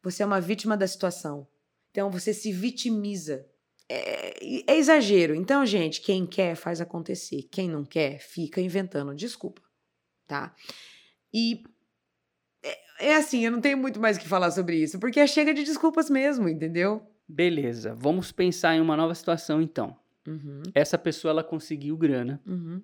Você 0.02 0.22
é 0.22 0.26
uma 0.26 0.40
vítima 0.40 0.78
da 0.78 0.88
situação. 0.88 1.46
Então 1.90 2.10
você 2.10 2.32
se 2.32 2.50
vitimiza. 2.50 3.44
é, 3.86 4.72
é 4.72 4.78
exagero. 4.78 5.34
Então, 5.34 5.66
gente, 5.66 6.00
quem 6.00 6.24
quer 6.24 6.54
faz 6.56 6.80
acontecer. 6.80 7.42
Quem 7.50 7.68
não 7.68 7.84
quer 7.84 8.18
fica 8.18 8.62
inventando 8.62 9.14
desculpa, 9.14 9.60
tá? 10.26 10.54
E 11.34 11.62
é, 12.62 13.08
é 13.10 13.16
assim, 13.16 13.44
eu 13.44 13.52
não 13.52 13.60
tenho 13.60 13.76
muito 13.76 14.00
mais 14.00 14.16
o 14.16 14.20
que 14.20 14.26
falar 14.26 14.50
sobre 14.52 14.76
isso, 14.82 14.98
porque 14.98 15.26
chega 15.26 15.52
de 15.52 15.64
desculpas 15.64 16.08
mesmo, 16.08 16.48
entendeu? 16.48 17.06
Beleza, 17.28 17.94
vamos 17.94 18.30
pensar 18.32 18.76
em 18.76 18.80
uma 18.80 18.96
nova 18.96 19.14
situação 19.14 19.60
então. 19.60 19.96
Uhum, 20.26 20.62
Essa 20.74 20.98
pessoa 20.98 21.30
ela 21.30 21.44
conseguiu 21.44 21.96
grana, 21.96 22.40
uhum, 22.46 22.80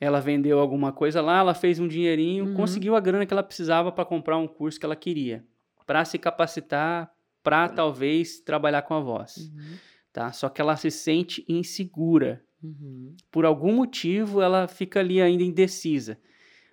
ela 0.00 0.20
vendeu 0.20 0.58
alguma 0.60 0.92
coisa 0.92 1.20
lá, 1.20 1.38
ela 1.40 1.54
fez 1.54 1.78
um 1.80 1.88
dinheirinho, 1.88 2.46
Uhum. 2.46 2.54
conseguiu 2.54 2.94
a 2.96 3.00
grana 3.00 3.26
que 3.26 3.32
ela 3.34 3.42
precisava 3.42 3.90
para 3.92 4.04
comprar 4.04 4.38
um 4.38 4.46
curso 4.48 4.78
que 4.78 4.86
ela 4.86 4.96
queria, 4.96 5.44
para 5.86 6.04
se 6.04 6.18
capacitar, 6.18 7.12
para 7.42 7.68
talvez 7.68 8.38
trabalhar 8.40 8.82
com 8.82 8.94
a 8.94 9.00
voz, 9.00 9.36
uhum, 9.36 9.76
tá? 10.12 10.30
Só 10.32 10.48
que 10.48 10.60
ela 10.60 10.76
se 10.76 10.90
sente 10.90 11.44
insegura. 11.48 12.42
uhum. 12.62 13.14
Por 13.30 13.44
algum 13.44 13.72
motivo 13.74 14.40
ela 14.42 14.68
fica 14.68 15.00
ali 15.00 15.20
ainda 15.20 15.42
indecisa. 15.42 16.18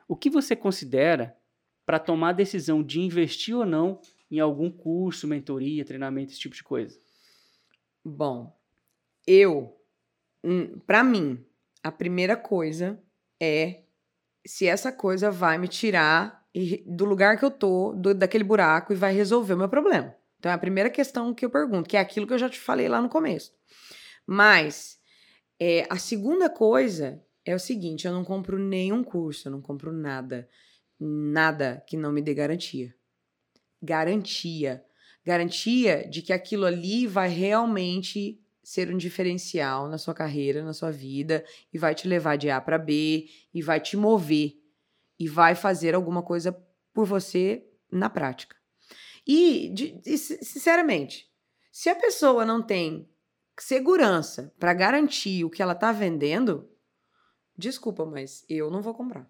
O 0.07 0.15
que 0.15 0.29
você 0.29 0.55
considera 0.55 1.35
para 1.85 1.99
tomar 1.99 2.29
a 2.29 2.33
decisão 2.33 2.83
de 2.83 2.99
investir 2.99 3.55
ou 3.55 3.65
não 3.65 3.99
em 4.29 4.39
algum 4.39 4.69
curso, 4.71 5.27
mentoria, 5.27 5.85
treinamento, 5.85 6.31
esse 6.31 6.39
tipo 6.39 6.55
de 6.55 6.63
coisa? 6.63 6.99
Bom, 8.03 8.57
eu, 9.25 9.75
hum, 10.43 10.79
pra 10.85 11.03
mim, 11.03 11.45
a 11.83 11.91
primeira 11.91 12.35
coisa 12.37 13.01
é 13.41 13.83
se 14.45 14.65
essa 14.67 14.91
coisa 14.91 15.29
vai 15.29 15.57
me 15.57 15.67
tirar 15.67 16.45
do 16.85 17.05
lugar 17.05 17.37
que 17.37 17.45
eu 17.45 17.51
tô, 17.51 17.93
do- 17.93 18.15
daquele 18.15 18.43
buraco, 18.43 18.91
e 18.93 18.95
vai 18.95 19.13
resolver 19.13 19.53
o 19.53 19.57
meu 19.57 19.69
problema. 19.69 20.15
Então 20.39 20.51
é 20.51 20.55
a 20.55 20.57
primeira 20.57 20.89
questão 20.89 21.33
que 21.33 21.45
eu 21.45 21.49
pergunto, 21.49 21.89
que 21.89 21.97
é 21.97 21.99
aquilo 21.99 22.25
que 22.25 22.33
eu 22.33 22.37
já 22.37 22.49
te 22.49 22.59
falei 22.59 22.87
lá 22.87 23.01
no 23.01 23.09
começo. 23.09 23.53
Mas 24.25 24.99
é, 25.59 25.85
a 25.89 25.97
segunda 25.97 26.49
coisa 26.49 27.23
é 27.45 27.55
o 27.55 27.59
seguinte: 27.59 28.07
eu 28.07 28.13
não 28.13 28.23
compro 28.23 28.57
nenhum 28.59 29.03
curso, 29.03 29.47
eu 29.47 29.51
não 29.51 29.61
compro 29.61 29.91
nada. 29.91 30.47
Nada 30.99 31.83
que 31.87 31.95
não 31.95 32.11
me 32.11 32.21
dê 32.21 32.33
garantia. 32.33 32.95
Garantia 33.81 34.83
garantia 35.27 36.07
de 36.09 36.21
que 36.21 36.31
aquilo 36.31 36.65
ali 36.65 37.05
vai 37.05 37.27
realmente 37.27 38.41
ser 38.63 38.89
um 38.93 38.97
diferencial 38.97 39.89
na 39.89 39.97
sua 39.97 40.13
carreira, 40.13 40.63
na 40.63 40.71
sua 40.71 40.89
vida, 40.89 41.43
e 41.73 41.77
vai 41.77 41.93
te 41.93 42.07
levar 42.07 42.37
de 42.37 42.49
A 42.49 42.61
para 42.61 42.77
B, 42.77 43.29
e 43.53 43.61
vai 43.61 43.81
te 43.81 43.97
mover, 43.97 44.53
e 45.19 45.27
vai 45.27 45.53
fazer 45.53 45.93
alguma 45.93 46.23
coisa 46.23 46.53
por 46.93 47.05
você 47.05 47.67
na 47.91 48.09
prática. 48.09 48.55
E, 49.27 49.67
de- 49.73 50.17
si- 50.17 50.39
sinceramente, 50.45 51.29
se 51.73 51.89
a 51.89 51.95
pessoa 51.95 52.45
não 52.45 52.61
tem 52.61 53.09
segurança 53.59 54.53
para 54.57 54.73
garantir 54.73 55.43
o 55.43 55.49
que 55.49 55.61
ela 55.61 55.75
tá 55.75 55.91
vendendo, 55.91 56.69
desculpa, 57.57 58.05
mas 58.05 58.45
eu 58.47 58.71
não 58.71 58.81
vou 58.81 58.93
comprar. 58.93 59.29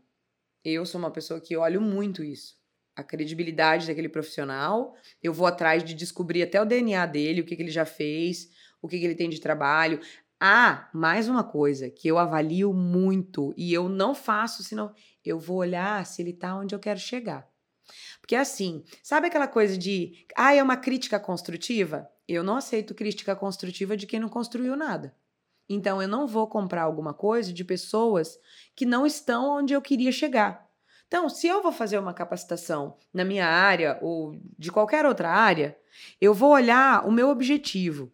Eu 0.63 0.86
sou 0.86 1.00
uma 1.00 1.10
pessoa 1.10 1.42
que 1.42 1.58
olho 1.58 1.82
muito 1.82 2.24
isso. 2.24 2.56
A 2.98 3.04
credibilidade 3.04 3.86
daquele 3.86 4.10
profissional, 4.10 4.96
eu 5.22 5.32
vou 5.32 5.46
atrás 5.46 5.84
de 5.84 5.94
descobrir 5.94 6.42
até 6.42 6.60
o 6.60 6.66
DNA 6.66 7.06
dele, 7.06 7.42
o 7.42 7.46
que, 7.46 7.56
que 7.56 7.62
ele 7.62 7.70
já 7.70 7.86
fez, 7.86 8.50
o 8.82 8.88
que, 8.88 8.98
que 8.98 9.06
ele 9.06 9.13
tem 9.13 9.30
de 9.30 9.39
trabalho. 9.39 10.00
Ah, 10.39 10.89
mais 10.92 11.30
uma 11.30 11.44
coisa 11.44 11.92
que 11.92 12.08
eu 12.08 12.18
avalio 12.18 12.74
muito 12.74 13.54
e 13.56 13.72
eu 13.72 13.88
não 13.88 14.16
faço, 14.16 14.63
senão 14.63 14.96
eu 15.24 15.38
vou 15.38 15.58
olhar 15.58 16.04
se 16.08 16.24
ele 16.24 16.34
tá 16.34 16.56
onde 16.56 16.74
eu 16.74 16.80
quero 16.80 17.00
chegar. 17.00 17.48
Porque 18.20 18.36
assim, 18.36 18.84
sabe 19.04 19.27
aquela 19.27 19.48
coisa 19.48 19.77
de, 19.77 20.25
ah, 20.36 20.56
é 20.56 20.63
uma 20.63 20.75
crítica 20.75 21.20
construtiva? 21.20 22.10
Eu 22.27 22.44
não 22.44 22.58
aceito 22.58 22.96
crítica 22.96 23.36
construtiva 23.36 23.96
de 23.96 24.08
quem 24.08 24.20
não 24.20 24.27
construiu 24.27 24.75
nada. 24.75 25.16
Então 25.70 26.01
eu 26.01 26.08
não 26.08 26.25
vou 26.25 26.48
comprar 26.48 26.82
alguma 26.82 27.13
coisa 27.13 27.54
de 27.54 27.63
pessoas 27.63 28.39
que 28.75 28.88
não 28.88 29.06
estão 29.06 29.60
onde 29.60 29.74
eu 29.74 29.82
queria 29.84 30.12
chegar. 30.12 30.66
Então, 31.07 31.29
se 31.29 31.47
eu 31.47 31.63
vou 31.63 31.71
fazer 31.71 31.97
uma 31.97 32.13
capacitação 32.13 32.97
na 33.13 33.23
minha 33.23 33.47
área 33.47 33.97
ou 34.01 34.37
de 34.57 34.71
qualquer 34.71 35.05
outra 35.05 35.29
área, 35.29 35.77
eu 36.19 36.33
vou 36.33 36.51
olhar 36.51 37.07
o 37.07 37.11
meu 37.11 37.29
objetivo 37.29 38.11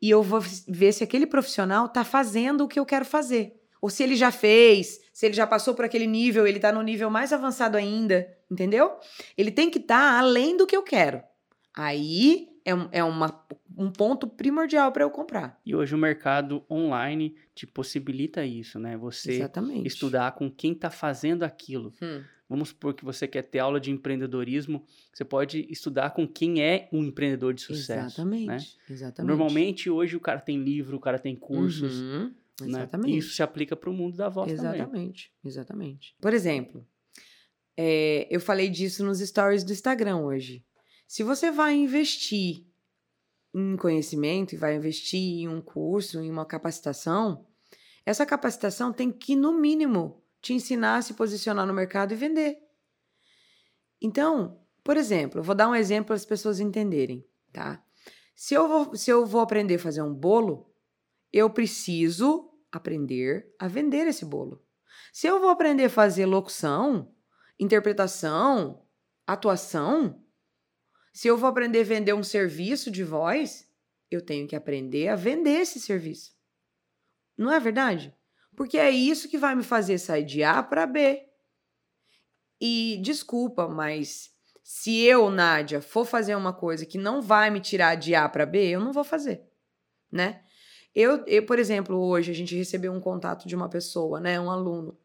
e 0.00 0.08
eu 0.08 0.22
vou 0.22 0.40
ver 0.68 0.92
se 0.92 1.02
aquele 1.02 1.26
profissional 1.26 1.86
está 1.86 2.04
fazendo 2.04 2.64
o 2.64 2.68
que 2.68 2.78
eu 2.78 2.86
quero 2.86 3.04
fazer. 3.04 3.60
Ou 3.80 3.90
se 3.90 4.02
ele 4.02 4.16
já 4.16 4.30
fez, 4.30 5.00
se 5.12 5.26
ele 5.26 5.34
já 5.34 5.46
passou 5.46 5.74
por 5.74 5.84
aquele 5.84 6.06
nível, 6.06 6.46
ele 6.46 6.58
está 6.58 6.72
no 6.72 6.82
nível 6.82 7.10
mais 7.10 7.32
avançado 7.32 7.76
ainda, 7.76 8.28
entendeu? 8.50 8.96
Ele 9.36 9.50
tem 9.50 9.70
que 9.70 9.78
estar 9.78 10.18
além 10.18 10.56
do 10.56 10.66
que 10.66 10.76
eu 10.76 10.82
quero. 10.82 11.22
Aí 11.74 12.47
é, 12.68 12.74
um- 12.74 12.88
é 12.92 13.04
uma, 13.04 13.44
um 13.76 13.90
ponto 13.90 14.26
primordial 14.26 14.92
para 14.92 15.02
eu 15.04 15.10
comprar. 15.10 15.58
E 15.64 15.74
hoje 15.74 15.94
o 15.94 15.98
mercado 15.98 16.64
online 16.70 17.34
te 17.54 17.66
possibilita 17.66 18.44
isso, 18.44 18.78
né? 18.78 18.96
Você 18.96 19.32
Exatamente. 19.32 19.86
estudar 19.86 20.32
com 20.32 20.50
quem 20.50 20.72
está 20.72 20.90
fazendo 20.90 21.42
aquilo. 21.44 21.92
Hum. 22.02 22.22
Vamos 22.48 22.70
supor 22.70 22.94
que 22.94 23.04
você 23.04 23.28
quer 23.28 23.42
ter 23.42 23.58
aula 23.58 23.78
de 23.78 23.90
empreendedorismo, 23.90 24.82
você 25.12 25.22
pode 25.24 25.66
estudar 25.70 26.10
com 26.10 26.26
quem 26.26 26.62
é 26.62 26.88
um 26.92 27.04
empreendedor 27.04 27.52
de 27.52 27.60
sucesso. 27.60 28.06
Exatamente. 28.20 28.46
né? 28.46 28.58
Exatamente. 28.88 29.28
Normalmente 29.28 29.90
hoje 29.90 30.16
o 30.16 30.20
cara 30.20 30.40
tem 30.40 30.58
livro, 30.62 30.96
o 30.96 31.00
cara 31.00 31.18
tem 31.18 31.36
cursos. 31.36 32.00
Uhum, 32.00 32.24
né? 32.62 32.68
Exatamente. 32.68 33.18
Isso 33.18 33.34
se 33.34 33.42
aplica 33.42 33.76
para 33.76 33.90
o 33.90 33.92
mundo 33.92 34.16
da 34.16 34.28
voz 34.30 34.50
também. 34.54 34.74
Exatamente, 34.80 35.32
exatamente. 35.44 36.16
Por 36.20 36.32
exemplo, 36.32 36.86
é, 37.76 38.26
eu 38.30 38.40
falei 38.40 38.68
disso 38.68 39.04
nos 39.04 39.20
stories 39.20 39.62
do 39.62 39.72
Instagram 39.72 40.16
hoje. 40.18 40.64
Se 41.08 41.22
você 41.22 41.50
vai 41.50 41.74
investir 41.74 42.66
em 43.54 43.78
conhecimento 43.78 44.52
e 44.52 44.58
vai 44.58 44.76
investir 44.76 45.40
em 45.40 45.48
um 45.48 45.58
curso, 45.58 46.20
em 46.20 46.30
uma 46.30 46.44
capacitação, 46.44 47.46
essa 48.04 48.26
capacitação 48.26 48.92
tem 48.92 49.10
que, 49.10 49.34
no 49.34 49.58
mínimo, 49.58 50.22
te 50.42 50.52
ensinar 50.52 50.98
a 50.98 51.02
se 51.02 51.14
posicionar 51.14 51.66
no 51.66 51.72
mercado 51.72 52.12
e 52.12 52.16
vender. 52.16 52.58
Então, 54.02 54.60
por 54.84 54.98
exemplo, 54.98 55.40
eu 55.40 55.42
vou 55.42 55.54
dar 55.54 55.70
um 55.70 55.74
exemplo 55.74 56.08
para 56.08 56.16
as 56.16 56.26
pessoas 56.26 56.60
entenderem, 56.60 57.26
tá? 57.54 57.82
Se 58.36 58.52
eu, 58.52 58.68
vou, 58.68 58.94
se 58.94 59.10
eu 59.10 59.24
vou 59.24 59.40
aprender 59.40 59.76
a 59.76 59.80
fazer 59.80 60.02
um 60.02 60.14
bolo, 60.14 60.70
eu 61.32 61.48
preciso 61.48 62.52
aprender 62.70 63.50
a 63.58 63.66
vender 63.66 64.06
esse 64.06 64.26
bolo. 64.26 64.62
Se 65.10 65.26
eu 65.26 65.40
vou 65.40 65.48
aprender 65.48 65.86
a 65.86 65.90
fazer 65.90 66.26
locução, 66.26 67.10
interpretação, 67.58 68.84
atuação, 69.26 70.22
se 71.18 71.26
eu 71.26 71.36
vou 71.36 71.48
aprender 71.48 71.80
a 71.80 71.84
vender 71.84 72.12
um 72.12 72.22
serviço 72.22 72.92
de 72.92 73.02
voz, 73.02 73.68
eu 74.08 74.24
tenho 74.24 74.46
que 74.46 74.54
aprender 74.54 75.08
a 75.08 75.16
vender 75.16 75.62
esse 75.62 75.80
serviço. 75.80 76.32
Não 77.36 77.52
é 77.52 77.58
verdade? 77.58 78.14
Porque 78.54 78.78
é 78.78 78.88
isso 78.88 79.28
que 79.28 79.36
vai 79.36 79.56
me 79.56 79.64
fazer 79.64 79.98
sair 79.98 80.24
de 80.24 80.44
A 80.44 80.62
para 80.62 80.86
B. 80.86 81.28
E 82.60 83.00
desculpa, 83.02 83.66
mas 83.66 84.32
se 84.62 84.96
eu, 85.00 85.28
Nádia, 85.28 85.82
for 85.82 86.04
fazer 86.04 86.36
uma 86.36 86.52
coisa 86.52 86.86
que 86.86 86.96
não 86.96 87.20
vai 87.20 87.50
me 87.50 87.58
tirar 87.58 87.96
de 87.96 88.14
A 88.14 88.28
para 88.28 88.46
B, 88.46 88.68
eu 88.68 88.78
não 88.78 88.92
vou 88.92 89.02
fazer, 89.02 89.42
né? 90.12 90.44
Eu, 90.94 91.26
eu, 91.26 91.44
por 91.44 91.58
exemplo, 91.58 91.98
hoje 91.98 92.30
a 92.30 92.34
gente 92.34 92.54
recebeu 92.54 92.92
um 92.92 93.00
contato 93.00 93.48
de 93.48 93.56
uma 93.56 93.68
pessoa, 93.68 94.20
né, 94.20 94.38
um 94.38 94.52
aluno, 94.52 94.96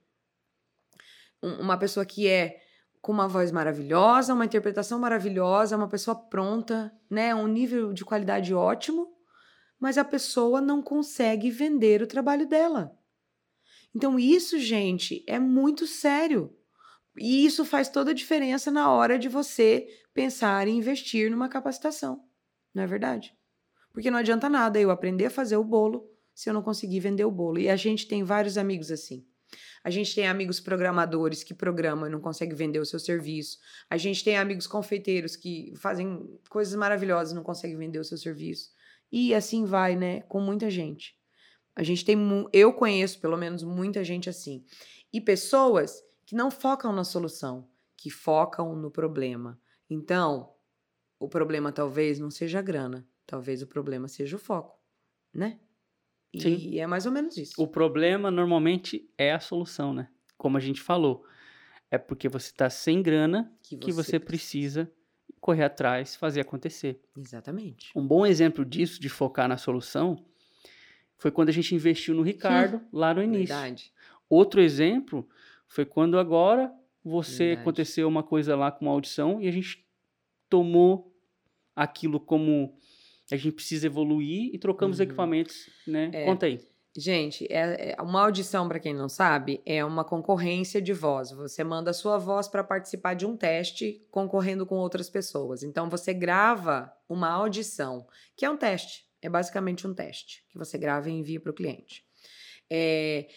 Um- 1.41 1.59
uma 1.59 1.75
pessoa 1.75 2.05
que 2.05 2.27
é 2.27 2.61
com 3.03 3.11
uma 3.11 3.27
voz 3.27 3.51
maravilhosa, 3.51 4.33
uma 4.33 4.45
interpretação 4.45 4.97
maravilhosa, 4.97 5.75
uma 5.75 5.89
pessoa 5.89 6.15
pronta, 6.15 6.89
né, 7.09 7.35
um 7.35 7.47
nível 7.47 7.91
de 7.91 8.05
qualidade 8.05 8.53
ótimo, 8.53 9.13
mas 9.77 9.97
a 9.97 10.05
pessoa 10.05 10.61
não 10.61 10.81
consegue 10.81 11.51
vender 11.51 12.01
o 12.01 12.07
trabalho 12.07 12.47
dela. 12.47 12.97
Então 13.93 14.17
isso, 14.17 14.57
gente, 14.57 15.21
é 15.27 15.37
muito 15.37 15.85
sério. 15.85 16.55
E 17.17 17.45
isso 17.45 17.65
faz 17.65 17.89
toda 17.89 18.11
a 18.11 18.13
diferença 18.13 18.71
na 18.71 18.89
hora 18.89 19.19
de 19.19 19.27
você 19.27 19.85
pensar 20.13 20.65
em 20.65 20.77
investir 20.77 21.29
numa 21.29 21.49
capacitação. 21.49 22.23
Não 22.73 22.83
é 22.83 22.87
verdade? 22.87 23.35
Porque 23.91 24.09
não 24.09 24.19
adianta 24.19 24.47
nada 24.47 24.79
eu 24.79 24.89
aprender 24.89 25.25
a 25.25 25.29
fazer 25.29 25.57
o 25.57 25.63
bolo 25.63 26.09
se 26.33 26.49
eu 26.49 26.53
não 26.53 26.63
conseguir 26.63 27.01
vender 27.01 27.25
o 27.25 27.31
bolo. 27.31 27.59
E 27.59 27.69
a 27.69 27.75
gente 27.75 28.07
tem 28.07 28.23
vários 28.23 28.57
amigos 28.57 28.89
assim. 28.89 29.27
A 29.83 29.89
gente 29.89 30.15
tem 30.15 30.27
amigos 30.27 30.59
programadores 30.59 31.43
que 31.43 31.53
programam 31.53 32.07
e 32.07 32.09
não 32.09 32.21
conseguem 32.21 32.55
vender 32.55 32.79
o 32.79 32.85
seu 32.85 32.99
serviço. 32.99 33.59
A 33.89 33.97
gente 33.97 34.23
tem 34.23 34.37
amigos 34.37 34.65
confeiteiros 34.65 35.35
que 35.35 35.73
fazem 35.75 36.39
coisas 36.49 36.73
maravilhosas 36.75 37.33
e 37.33 37.35
não 37.35 37.43
conseguem 37.43 37.77
vender 37.77 37.99
o 37.99 38.03
seu 38.03 38.17
serviço. 38.17 38.71
E 39.11 39.35
assim 39.35 39.65
vai, 39.65 39.95
né? 39.95 40.21
Com 40.21 40.39
muita 40.39 40.69
gente. 40.69 41.15
A 41.75 41.83
gente 41.83 42.05
tem. 42.05 42.17
Eu 42.53 42.71
conheço, 42.73 43.19
pelo 43.19 43.37
menos, 43.37 43.63
muita 43.63 44.03
gente 44.03 44.29
assim. 44.29 44.63
E 45.11 45.19
pessoas 45.19 46.03
que 46.25 46.35
não 46.35 46.49
focam 46.49 46.93
na 46.93 47.03
solução, 47.03 47.67
que 47.97 48.09
focam 48.09 48.75
no 48.75 48.89
problema. 48.89 49.59
Então, 49.89 50.53
o 51.19 51.27
problema 51.27 51.71
talvez 51.71 52.19
não 52.19 52.31
seja 52.31 52.59
a 52.59 52.61
grana, 52.61 53.07
talvez 53.25 53.61
o 53.61 53.67
problema 53.67 54.07
seja 54.07 54.35
o 54.35 54.39
foco, 54.39 54.79
né? 55.33 55.59
E 56.33 56.41
Sim. 56.41 56.79
é 56.79 56.87
mais 56.87 57.05
ou 57.05 57.11
menos 57.11 57.37
isso. 57.37 57.61
O 57.61 57.67
problema 57.67 58.31
normalmente 58.31 59.07
é 59.17 59.31
a 59.31 59.39
solução, 59.39 59.93
né? 59.93 60.09
Como 60.37 60.57
a 60.57 60.59
gente 60.59 60.81
falou. 60.81 61.23
É 61.91 61.97
porque 61.97 62.27
você 62.27 62.47
está 62.47 62.69
sem 62.71 63.03
grana 63.03 63.53
que 63.61 63.91
você 63.91 64.19
precisa 64.19 64.91
correr 65.39 65.63
atrás, 65.63 66.15
fazer 66.15 66.41
acontecer. 66.41 66.99
Exatamente. 67.15 67.91
Um 67.95 68.07
bom 68.07 68.25
exemplo 68.25 68.65
disso, 68.65 68.99
de 68.99 69.09
focar 69.09 69.47
na 69.47 69.57
solução, 69.57 70.25
foi 71.17 71.29
quando 71.29 71.49
a 71.49 71.51
gente 71.51 71.75
investiu 71.75 72.15
no 72.15 72.23
Ricardo, 72.23 72.81
lá 72.91 73.13
no 73.13 73.21
início. 73.21 73.55
Verdade. 73.55 73.93
Outro 74.27 74.59
exemplo 74.59 75.27
foi 75.67 75.85
quando 75.85 76.17
agora 76.17 76.73
você 77.03 77.45
Verdade. 77.47 77.61
aconteceu 77.61 78.07
uma 78.07 78.23
coisa 78.23 78.55
lá 78.55 78.71
com 78.71 78.85
uma 78.85 78.91
audição 78.91 79.39
e 79.39 79.47
a 79.47 79.51
gente 79.51 79.85
tomou 80.49 81.15
aquilo 81.75 82.19
como 82.19 82.77
a 83.33 83.37
gente 83.37 83.53
precisa 83.53 83.85
evoluir 83.87 84.49
e 84.53 84.57
trocamos 84.57 84.99
Uhum. 84.99 85.03
equipamentos, 85.05 85.69
né? 85.87 86.09
É. 86.13 86.25
Conta 86.25 86.45
aí. 86.45 86.59
Gente, 86.95 87.47
é, 87.51 87.95
é- 87.97 88.01
uma 88.01 88.21
audição, 88.21 88.67
para 88.67 88.79
quem 88.79 88.93
não 88.93 89.09
sabe, 89.09 89.61
é 89.65 89.83
uma 89.83 90.03
concorrência 90.03 90.79
de 90.79 90.93
voz. 90.93 91.31
Você 91.31 91.63
manda 91.63 91.89
a 91.89 91.93
sua 91.93 92.19
voz 92.19 92.47
para 92.47 92.63
participar 92.63 93.15
de 93.15 93.25
um 93.25 93.35
teste 93.35 94.05
concorrendo 94.11 94.63
com 94.63 94.75
outras 94.75 95.09
pessoas. 95.09 95.63
Então, 95.63 95.89
você 95.89 96.13
grava 96.13 96.93
uma 97.09 97.29
audição, 97.31 98.05
que 98.37 98.45
é 98.45 98.49
um 98.49 98.55
teste. 98.57 99.05
É 99.23 99.27
basicamente 99.29 99.87
um 99.87 99.93
teste 99.93 100.43
que 100.51 100.57
você 100.57 100.77
grava 100.77 101.09
e 101.09 101.13
envia 101.13 101.39
para 101.39 101.49
o 101.49 101.53
cliente. 101.55 102.03
É, 102.69 103.27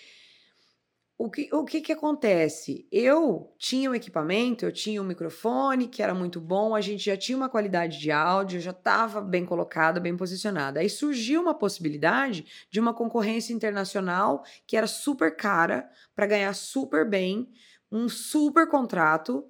o 1.18 1.30
que, 1.30 1.48
o 1.50 1.64
que 1.64 1.80
que 1.80 1.92
acontece? 1.92 2.86
Eu 2.92 3.54
tinha 3.56 3.90
um 3.90 3.94
equipamento, 3.94 4.66
eu 4.66 4.72
tinha 4.72 5.00
um 5.00 5.04
microfone 5.04 5.88
que 5.88 6.02
era 6.02 6.14
muito 6.14 6.38
bom, 6.40 6.74
a 6.74 6.80
gente 6.82 7.04
já 7.04 7.16
tinha 7.16 7.38
uma 7.38 7.48
qualidade 7.48 7.98
de 7.98 8.10
áudio, 8.10 8.60
já 8.60 8.70
estava 8.72 9.22
bem 9.22 9.46
colocada, 9.46 9.98
bem 9.98 10.14
posicionada. 10.14 10.80
Aí 10.80 10.90
surgiu 10.90 11.40
uma 11.40 11.54
possibilidade 11.54 12.66
de 12.70 12.78
uma 12.78 12.92
concorrência 12.92 13.54
internacional 13.54 14.44
que 14.66 14.76
era 14.76 14.86
super 14.86 15.34
cara 15.34 15.88
para 16.14 16.26
ganhar 16.26 16.52
super 16.54 17.08
bem, 17.08 17.48
um 17.90 18.10
super 18.10 18.68
contrato 18.68 19.48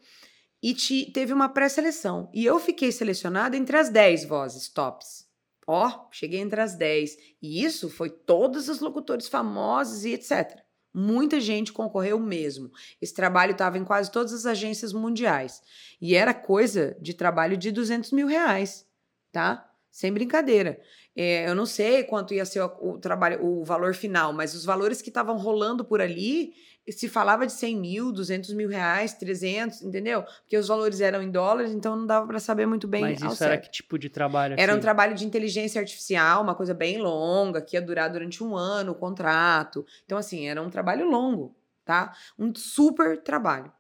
e 0.63 0.73
te- 0.73 1.11
teve 1.11 1.33
uma 1.33 1.49
pré-seleção. 1.49 2.31
E 2.33 2.45
eu 2.45 2.61
fiquei 2.61 2.93
selecionada 2.93 3.57
entre 3.57 3.77
as 3.77 3.89
10 3.89 4.25
vozes 4.25 4.69
tops. 4.69 5.27
Ó, 5.67 6.07
cheguei 6.13 6.39
entre 6.39 6.61
as 6.61 6.77
10. 6.77 7.17
E 7.43 7.65
isso 7.65 7.91
foi 7.91 8.09
todos 8.09 8.69
os 8.69 8.79
locutores 8.79 9.27
famosos 9.27 10.05
e 10.05 10.13
etc. 10.13 10.66
Muita 10.99 11.39
gente 11.39 11.75
concorreu 11.75 12.19
mesmo. 12.19 12.73
Esse 13.03 13.13
trabalho 13.13 13.53
estava 13.53 13.77
em 13.77 13.85
quase 13.85 14.11
todas 14.11 14.33
as 14.33 14.47
agências 14.47 14.95
mundiais. 14.95 15.61
E 16.01 16.15
era 16.15 16.33
coisa 16.33 16.97
de 17.03 17.13
trabalho 17.13 17.55
de 17.55 17.71
200 17.71 18.13
mil 18.13 18.27
reais, 18.27 18.87
tá? 19.31 19.71
Sem 19.97 20.13
brincadeira. 20.13 20.79
É, 21.17 21.49
eu 21.49 21.55
não 21.55 21.65
sei 21.65 22.05
quanto 22.05 22.35
ia 22.35 22.45
ser 22.45 22.61
o, 22.61 22.67
o 22.83 22.99
trabalho, 22.99 23.43
o 23.43 23.65
valor 23.65 23.95
final, 23.95 24.31
mas 24.31 24.55
os 24.55 24.63
valores 24.63 25.01
que 25.01 25.09
estavam 25.09 25.39
rolando 25.39 25.87
por 25.87 26.03
ali 26.03 26.53
se 26.91 27.09
falava 27.09 27.47
de 27.47 27.53
100 27.55 27.77
mil, 27.81 28.13
200 28.13 28.53
mil 28.53 28.69
reais, 28.69 29.15
300, 29.15 29.81
entendeu? 29.81 30.23
Porque 30.43 30.59
os 30.59 30.69
valores 30.69 31.01
eram 31.01 31.23
em 31.23 31.31
dólares, 31.31 31.73
então 31.73 31.97
não 31.97 32.05
dava 32.05 32.27
para 32.27 32.39
saber 32.39 32.67
muito 32.67 32.87
bem 32.87 33.01
Mas 33.01 33.23
isso 33.23 33.43
era 33.43 33.57
que 33.57 33.71
tipo 33.71 33.99
de 33.99 34.11
trabalho? 34.11 34.55
Era 34.59 34.71
um 34.71 34.75
assim? 34.75 34.83
trabalho 34.83 35.15
de 35.15 35.25
inteligência 35.25 35.81
artificial, 35.81 36.43
uma 36.43 36.55
coisa 36.55 36.75
bem 36.75 36.99
longa, 36.99 37.63
que 37.63 37.75
ia 37.75 37.81
durar 37.81 38.13
durante 38.13 38.45
um 38.45 38.55
ano 38.55 38.93
o 38.93 38.97
contrato. 38.97 39.83
Então, 40.05 40.19
assim, 40.19 40.47
era 40.47 40.61
um 40.61 40.69
trabalho 40.69 41.09
longo, 41.09 41.57
tá? 41.87 42.15
Um 42.39 42.55
super 42.55 43.23
trabalho. 43.23 43.73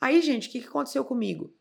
Aí, 0.00 0.22
gente, 0.22 0.48
o 0.48 0.50
que, 0.50 0.62
que 0.62 0.68
aconteceu 0.68 1.04
comigo? 1.04 1.52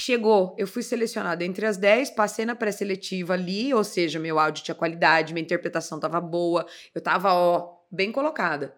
Chegou, 0.00 0.54
eu 0.56 0.66
fui 0.66 0.82
selecionada 0.82 1.44
entre 1.44 1.66
as 1.66 1.76
10, 1.76 2.10
passei 2.12 2.46
na 2.46 2.56
pré-seletiva 2.56 3.34
ali, 3.34 3.74
ou 3.74 3.84
seja, 3.84 4.18
meu 4.18 4.38
áudio 4.38 4.64
tinha 4.64 4.74
qualidade, 4.74 5.34
minha 5.34 5.44
interpretação 5.44 6.00
tava 6.00 6.18
boa, 6.20 6.66
eu 6.94 7.02
tava, 7.02 7.34
ó, 7.34 7.76
bem 7.92 8.10
colocada. 8.10 8.74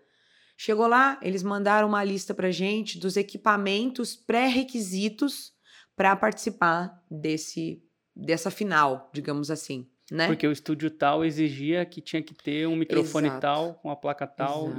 Chegou 0.56 0.88
lá, 0.88 1.18
eles 1.22 1.44
mandaram 1.44 1.86
uma 1.86 2.02
lista 2.02 2.34
pra 2.34 2.50
gente 2.50 2.98
dos 2.98 3.16
equipamentos 3.16 4.16
pré-requisitos 4.16 5.52
para 5.94 6.16
participar 6.16 7.00
desse 7.10 7.82
dessa 8.14 8.50
final, 8.50 9.10
digamos 9.14 9.50
assim, 9.50 9.88
né? 10.12 10.26
Porque 10.26 10.46
o 10.46 10.52
estúdio 10.52 10.90
tal 10.90 11.24
exigia 11.24 11.86
que 11.86 12.02
tinha 12.02 12.22
que 12.22 12.34
ter 12.34 12.68
um 12.68 12.76
microfone 12.76 13.28
Exato. 13.28 13.40
tal, 13.40 13.74
com 13.74 13.90
a 13.90 13.96
placa 13.96 14.26
tal. 14.26 14.70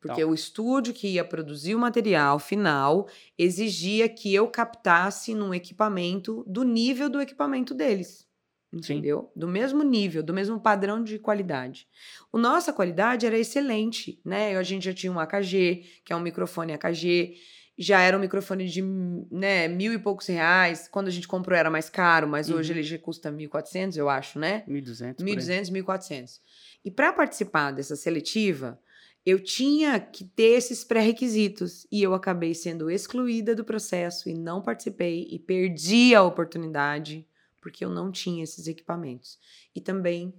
Porque 0.00 0.24
o 0.24 0.34
estúdio 0.34 0.92
que 0.92 1.06
ia 1.06 1.24
produzir 1.24 1.74
o 1.74 1.78
material 1.78 2.38
final 2.38 3.06
exigia 3.38 4.08
que 4.08 4.34
eu 4.34 4.48
captasse 4.48 5.34
num 5.34 5.54
equipamento 5.54 6.42
do 6.48 6.64
nível 6.64 7.08
do 7.08 7.20
equipamento 7.20 7.72
deles. 7.72 8.28
Sim. 8.72 8.94
Entendeu? 8.94 9.30
Do 9.36 9.46
mesmo 9.46 9.82
nível, 9.82 10.22
do 10.22 10.32
mesmo 10.32 10.58
padrão 10.58 11.02
de 11.02 11.18
qualidade. 11.18 11.86
O 12.32 12.38
nossa 12.38 12.72
qualidade 12.72 13.26
era 13.26 13.38
excelente, 13.38 14.20
né? 14.24 14.56
A 14.56 14.62
gente 14.62 14.84
já 14.84 14.94
tinha 14.94 15.12
um 15.12 15.20
AKG, 15.20 15.84
que 16.04 16.12
é 16.12 16.16
um 16.16 16.20
microfone 16.20 16.72
AKG, 16.72 17.34
já 17.82 17.98
era 18.02 18.14
um 18.14 18.20
microfone 18.20 18.68
de 18.68 18.82
né, 18.82 19.66
mil 19.66 19.90
e 19.90 19.98
poucos 19.98 20.26
reais. 20.26 20.86
Quando 20.86 21.08
a 21.08 21.10
gente 21.10 21.26
comprou 21.26 21.56
era 21.58 21.70
mais 21.70 21.88
caro, 21.88 22.28
mas 22.28 22.50
hoje 22.50 22.72
Uhum. 22.72 22.78
ele 22.78 22.86
já 22.86 22.98
custa 22.98 23.32
1.400, 23.32 23.96
eu 23.96 24.10
acho, 24.10 24.38
né? 24.38 24.64
1.200. 24.68 25.14
por 25.16 25.24
aí. 25.26 25.34
1.200, 25.36 25.70
1.400. 25.70 26.40
E 26.84 26.90
para 26.90 27.10
participar 27.10 27.70
dessa 27.70 27.96
seletiva, 27.96 28.78
eu 29.24 29.42
tinha 29.42 29.98
que 29.98 30.24
ter 30.24 30.58
esses 30.58 30.84
pré-requisitos. 30.84 31.86
E 31.90 32.02
eu 32.02 32.12
acabei 32.12 32.52
sendo 32.54 32.90
excluída 32.90 33.54
do 33.54 33.64
processo 33.64 34.28
e 34.28 34.34
não 34.34 34.60
participei 34.60 35.26
e 35.30 35.38
perdi 35.38 36.14
a 36.14 36.22
oportunidade 36.22 37.26
porque 37.62 37.82
eu 37.84 37.88
não 37.90 38.10
tinha 38.12 38.44
esses 38.44 38.66
equipamentos. 38.66 39.38
E 39.74 39.80
também 39.80 40.34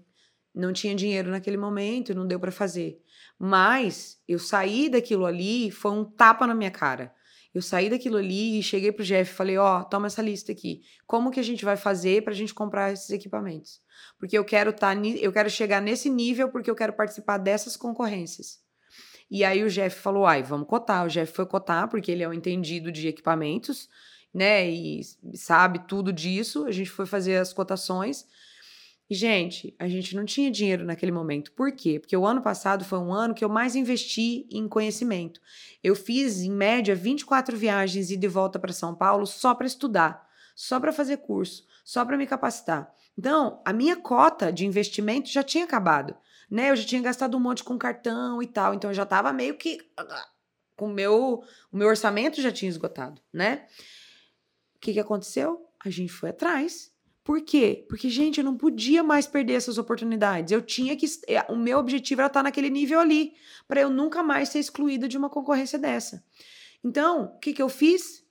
não 0.53 0.71
tinha 0.73 0.93
dinheiro 0.93 1.31
naquele 1.31 1.57
momento, 1.57 2.13
não 2.13 2.27
deu 2.27 2.39
para 2.39 2.51
fazer. 2.51 3.01
Mas 3.39 4.19
eu 4.27 4.37
saí 4.37 4.89
daquilo 4.89 5.25
ali, 5.25 5.71
foi 5.71 5.91
um 5.91 6.03
tapa 6.03 6.45
na 6.45 6.53
minha 6.53 6.69
cara. 6.71 7.13
Eu 7.53 7.61
saí 7.61 7.89
daquilo 7.89 8.17
ali 8.17 8.59
e 8.59 8.63
cheguei 8.63 8.91
pro 8.91 9.03
Jeff 9.03 9.29
e 9.29 9.35
falei: 9.35 9.57
Ó, 9.57 9.83
toma 9.83 10.07
essa 10.07 10.21
lista 10.21 10.51
aqui. 10.51 10.81
Como 11.05 11.31
que 11.31 11.39
a 11.39 11.43
gente 11.43 11.65
vai 11.65 11.75
fazer 11.75 12.23
pra 12.23 12.33
gente 12.33 12.53
comprar 12.53 12.93
esses 12.93 13.09
equipamentos? 13.09 13.81
Porque 14.17 14.37
eu 14.37 14.45
quero 14.45 14.71
tá, 14.71 14.95
eu 14.95 15.31
quero 15.33 15.49
chegar 15.49 15.81
nesse 15.81 16.09
nível 16.09 16.49
porque 16.49 16.71
eu 16.71 16.75
quero 16.75 16.93
participar 16.93 17.37
dessas 17.37 17.75
concorrências. 17.75 18.59
E 19.29 19.43
aí 19.43 19.63
o 19.63 19.69
Jeff 19.69 19.99
falou: 19.99 20.25
ai, 20.25 20.43
vamos 20.43 20.67
cotar. 20.67 21.05
O 21.05 21.09
Jeff 21.09 21.33
foi 21.33 21.45
cotar, 21.45 21.89
porque 21.89 22.11
ele 22.11 22.23
é 22.23 22.27
um 22.27 22.33
entendido 22.33 22.91
de 22.91 23.07
equipamentos, 23.07 23.89
né? 24.33 24.69
E 24.69 25.01
sabe 25.33 25.79
tudo 25.87 26.13
disso. 26.13 26.65
A 26.65 26.71
gente 26.71 26.89
foi 26.89 27.05
fazer 27.05 27.37
as 27.37 27.51
cotações. 27.51 28.25
E, 29.11 29.13
gente, 29.13 29.75
a 29.77 29.89
gente 29.89 30.15
não 30.15 30.23
tinha 30.23 30.49
dinheiro 30.49 30.85
naquele 30.85 31.11
momento. 31.11 31.51
Por 31.51 31.73
quê? 31.73 31.99
Porque 31.99 32.15
o 32.15 32.25
ano 32.25 32.41
passado 32.41 32.85
foi 32.85 32.97
um 32.97 33.11
ano 33.11 33.33
que 33.33 33.43
eu 33.43 33.49
mais 33.49 33.75
investi 33.75 34.47
em 34.49 34.69
conhecimento. 34.69 35.41
Eu 35.83 35.97
fiz, 35.97 36.39
em 36.39 36.49
média, 36.49 36.95
24 36.95 37.57
viagens 37.57 38.09
e 38.09 38.15
de 38.15 38.27
volta 38.29 38.57
para 38.57 38.71
São 38.71 38.95
Paulo 38.95 39.27
só 39.27 39.53
para 39.53 39.67
estudar, 39.67 40.25
só 40.55 40.79
para 40.79 40.93
fazer 40.93 41.17
curso, 41.17 41.67
só 41.83 42.05
para 42.05 42.15
me 42.15 42.25
capacitar. 42.25 42.89
Então, 43.17 43.61
a 43.65 43.73
minha 43.73 43.97
cota 43.97 44.49
de 44.49 44.65
investimento 44.65 45.29
já 45.29 45.43
tinha 45.43 45.65
acabado, 45.65 46.15
né? 46.49 46.69
Eu 46.69 46.77
já 46.77 46.85
tinha 46.85 47.01
gastado 47.01 47.35
um 47.35 47.41
monte 47.41 47.65
com 47.65 47.77
cartão 47.77 48.41
e 48.41 48.47
tal, 48.47 48.73
então 48.73 48.91
eu 48.91 48.95
já 48.95 49.03
estava 49.03 49.33
meio 49.33 49.57
que 49.57 49.77
com 50.77 50.85
o 50.85 50.93
meu, 50.93 51.43
o 51.69 51.75
meu 51.77 51.89
orçamento 51.89 52.41
já 52.41 52.49
tinha 52.49 52.69
esgotado, 52.69 53.21
né? 53.33 53.67
O 54.73 54.79
que, 54.79 54.93
que 54.93 55.01
aconteceu? 55.01 55.67
A 55.83 55.89
gente 55.89 56.13
foi 56.13 56.29
atrás. 56.29 56.90
Por 57.23 57.41
quê? 57.41 57.85
Porque, 57.87 58.09
gente, 58.09 58.39
eu 58.39 58.43
não 58.43 58.57
podia 58.57 59.03
mais 59.03 59.27
perder 59.27 59.53
essas 59.53 59.77
oportunidades. 59.77 60.51
Eu 60.51 60.61
tinha 60.61 60.95
que. 60.95 61.05
é, 61.27 61.41
O 61.51 61.55
meu 61.55 61.77
objetivo 61.77 62.21
era 62.21 62.27
estar 62.27 62.41
naquele 62.41 62.69
nível 62.69 62.99
ali, 62.99 63.33
para 63.67 63.81
eu 63.81 63.89
nunca 63.89 64.23
mais 64.23 64.49
ser 64.49 64.59
excluída 64.59 65.07
de 65.07 65.17
uma 65.17 65.29
concorrência 65.29 65.77
dessa. 65.77 66.23
Então, 66.83 67.25
o 67.25 67.39
que, 67.39 67.53
que 67.53 67.61
eu 67.61 67.69
fiz? 67.69 68.21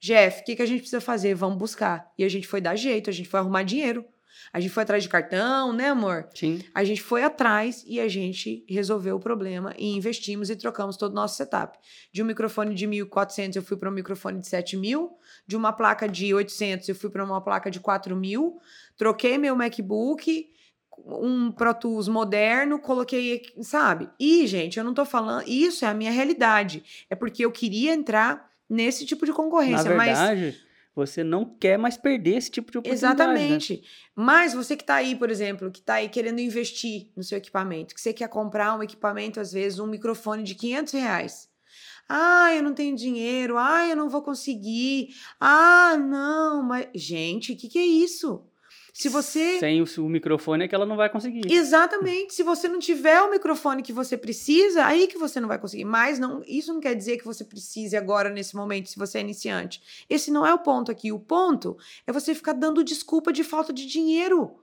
Jeff, 0.00 0.40
o 0.40 0.44
que, 0.44 0.56
que 0.56 0.62
a 0.62 0.66
gente 0.66 0.80
precisa 0.80 1.00
fazer? 1.00 1.34
Vamos 1.34 1.58
buscar. 1.58 2.10
E 2.18 2.24
a 2.24 2.28
gente 2.28 2.46
foi 2.48 2.60
dar 2.60 2.74
jeito, 2.74 3.08
a 3.08 3.12
gente 3.12 3.28
foi 3.28 3.38
arrumar 3.38 3.62
dinheiro. 3.62 4.04
A 4.52 4.60
gente 4.60 4.70
foi 4.70 4.82
atrás 4.82 5.02
de 5.02 5.08
cartão, 5.08 5.72
né, 5.72 5.88
amor? 5.88 6.28
Sim. 6.34 6.62
A 6.74 6.84
gente 6.84 7.02
foi 7.02 7.22
atrás 7.22 7.84
e 7.86 8.00
a 8.00 8.08
gente 8.08 8.64
resolveu 8.68 9.16
o 9.16 9.20
problema 9.20 9.74
e 9.78 9.94
investimos 9.94 10.50
e 10.50 10.56
trocamos 10.56 10.96
todo 10.96 11.12
o 11.12 11.14
nosso 11.14 11.36
setup. 11.36 11.78
De 12.12 12.22
um 12.22 12.26
microfone 12.26 12.74
de 12.74 12.86
1.400 12.86 13.56
eu 13.56 13.62
fui 13.62 13.76
para 13.76 13.88
um 13.88 13.92
microfone 13.92 14.40
de 14.40 14.46
7.000, 14.46 15.08
de 15.46 15.56
uma 15.56 15.72
placa 15.72 16.08
de 16.08 16.32
800 16.32 16.88
eu 16.88 16.94
fui 16.94 17.10
para 17.10 17.24
uma 17.24 17.40
placa 17.40 17.70
de 17.70 17.80
4.000, 17.80 18.54
troquei 18.96 19.38
meu 19.38 19.54
MacBook, 19.54 20.50
um 21.06 21.50
Pro 21.50 21.74
Tools 21.74 22.08
moderno, 22.08 22.78
coloquei, 22.78 23.42
sabe? 23.62 24.08
E, 24.18 24.46
gente, 24.46 24.78
eu 24.78 24.84
não 24.84 24.94
tô 24.94 25.04
falando, 25.04 25.48
isso 25.48 25.84
é 25.84 25.88
a 25.88 25.94
minha 25.94 26.10
realidade. 26.10 27.06
É 27.08 27.14
porque 27.14 27.44
eu 27.44 27.50
queria 27.50 27.92
entrar 27.92 28.50
nesse 28.68 29.04
tipo 29.06 29.24
de 29.24 29.32
Na 29.32 29.36
concorrência, 29.36 29.94
mas 29.96 30.18
verdade, 30.18 30.60
você 30.94 31.22
não 31.22 31.44
quer 31.44 31.78
mais 31.78 31.96
perder 31.96 32.36
esse 32.36 32.50
tipo 32.50 32.70
de 32.70 32.78
oportunidade. 32.78 33.18
né? 33.18 33.24
Exatamente. 33.24 33.82
Mas 34.14 34.52
você 34.52 34.76
que 34.76 34.82
está 34.82 34.96
aí, 34.96 35.14
por 35.16 35.30
exemplo, 35.30 35.70
que 35.70 35.80
está 35.80 35.94
aí 35.94 36.08
querendo 36.08 36.40
investir 36.40 37.10
no 37.16 37.22
seu 37.22 37.38
equipamento, 37.38 37.94
que 37.94 38.00
você 38.00 38.12
quer 38.12 38.28
comprar 38.28 38.76
um 38.78 38.82
equipamento, 38.82 39.40
às 39.40 39.52
vezes, 39.52 39.78
um 39.78 39.86
microfone 39.86 40.42
de 40.42 40.54
500 40.54 40.92
reais. 40.92 41.48
Ah, 42.08 42.52
eu 42.54 42.62
não 42.62 42.74
tenho 42.74 42.96
dinheiro. 42.96 43.56
Ah, 43.56 43.86
eu 43.88 43.96
não 43.96 44.08
vou 44.08 44.20
conseguir. 44.20 45.14
Ah, 45.38 45.96
não. 45.96 46.62
Mas, 46.62 46.88
gente, 46.94 47.52
o 47.52 47.56
que, 47.56 47.68
que 47.68 47.78
é 47.78 47.86
isso? 47.86 48.44
Se 49.00 49.08
você. 49.08 49.58
Sem 49.58 49.80
o, 49.80 49.86
o 50.04 50.08
microfone 50.10 50.64
é 50.64 50.68
que 50.68 50.74
ela 50.74 50.84
não 50.84 50.94
vai 50.94 51.08
conseguir. 51.08 51.50
Exatamente. 51.50 52.34
Se 52.34 52.42
você 52.42 52.68
não 52.68 52.78
tiver 52.78 53.18
o 53.22 53.30
microfone 53.30 53.82
que 53.82 53.94
você 53.94 54.14
precisa, 54.14 54.84
aí 54.84 55.06
que 55.06 55.16
você 55.16 55.40
não 55.40 55.48
vai 55.48 55.58
conseguir. 55.58 55.86
Mas 55.86 56.18
não, 56.18 56.42
isso 56.46 56.70
não 56.70 56.80
quer 56.80 56.94
dizer 56.94 57.16
que 57.16 57.24
você 57.24 57.42
precise 57.42 57.96
agora, 57.96 58.28
nesse 58.28 58.54
momento, 58.54 58.90
se 58.90 58.98
você 58.98 59.16
é 59.16 59.22
iniciante. 59.22 60.04
Esse 60.06 60.30
não 60.30 60.44
é 60.44 60.52
o 60.52 60.58
ponto 60.58 60.90
aqui. 60.90 61.10
O 61.12 61.18
ponto 61.18 61.78
é 62.06 62.12
você 62.12 62.34
ficar 62.34 62.52
dando 62.52 62.84
desculpa 62.84 63.32
de 63.32 63.42
falta 63.42 63.72
de 63.72 63.86
dinheiro. 63.86 64.58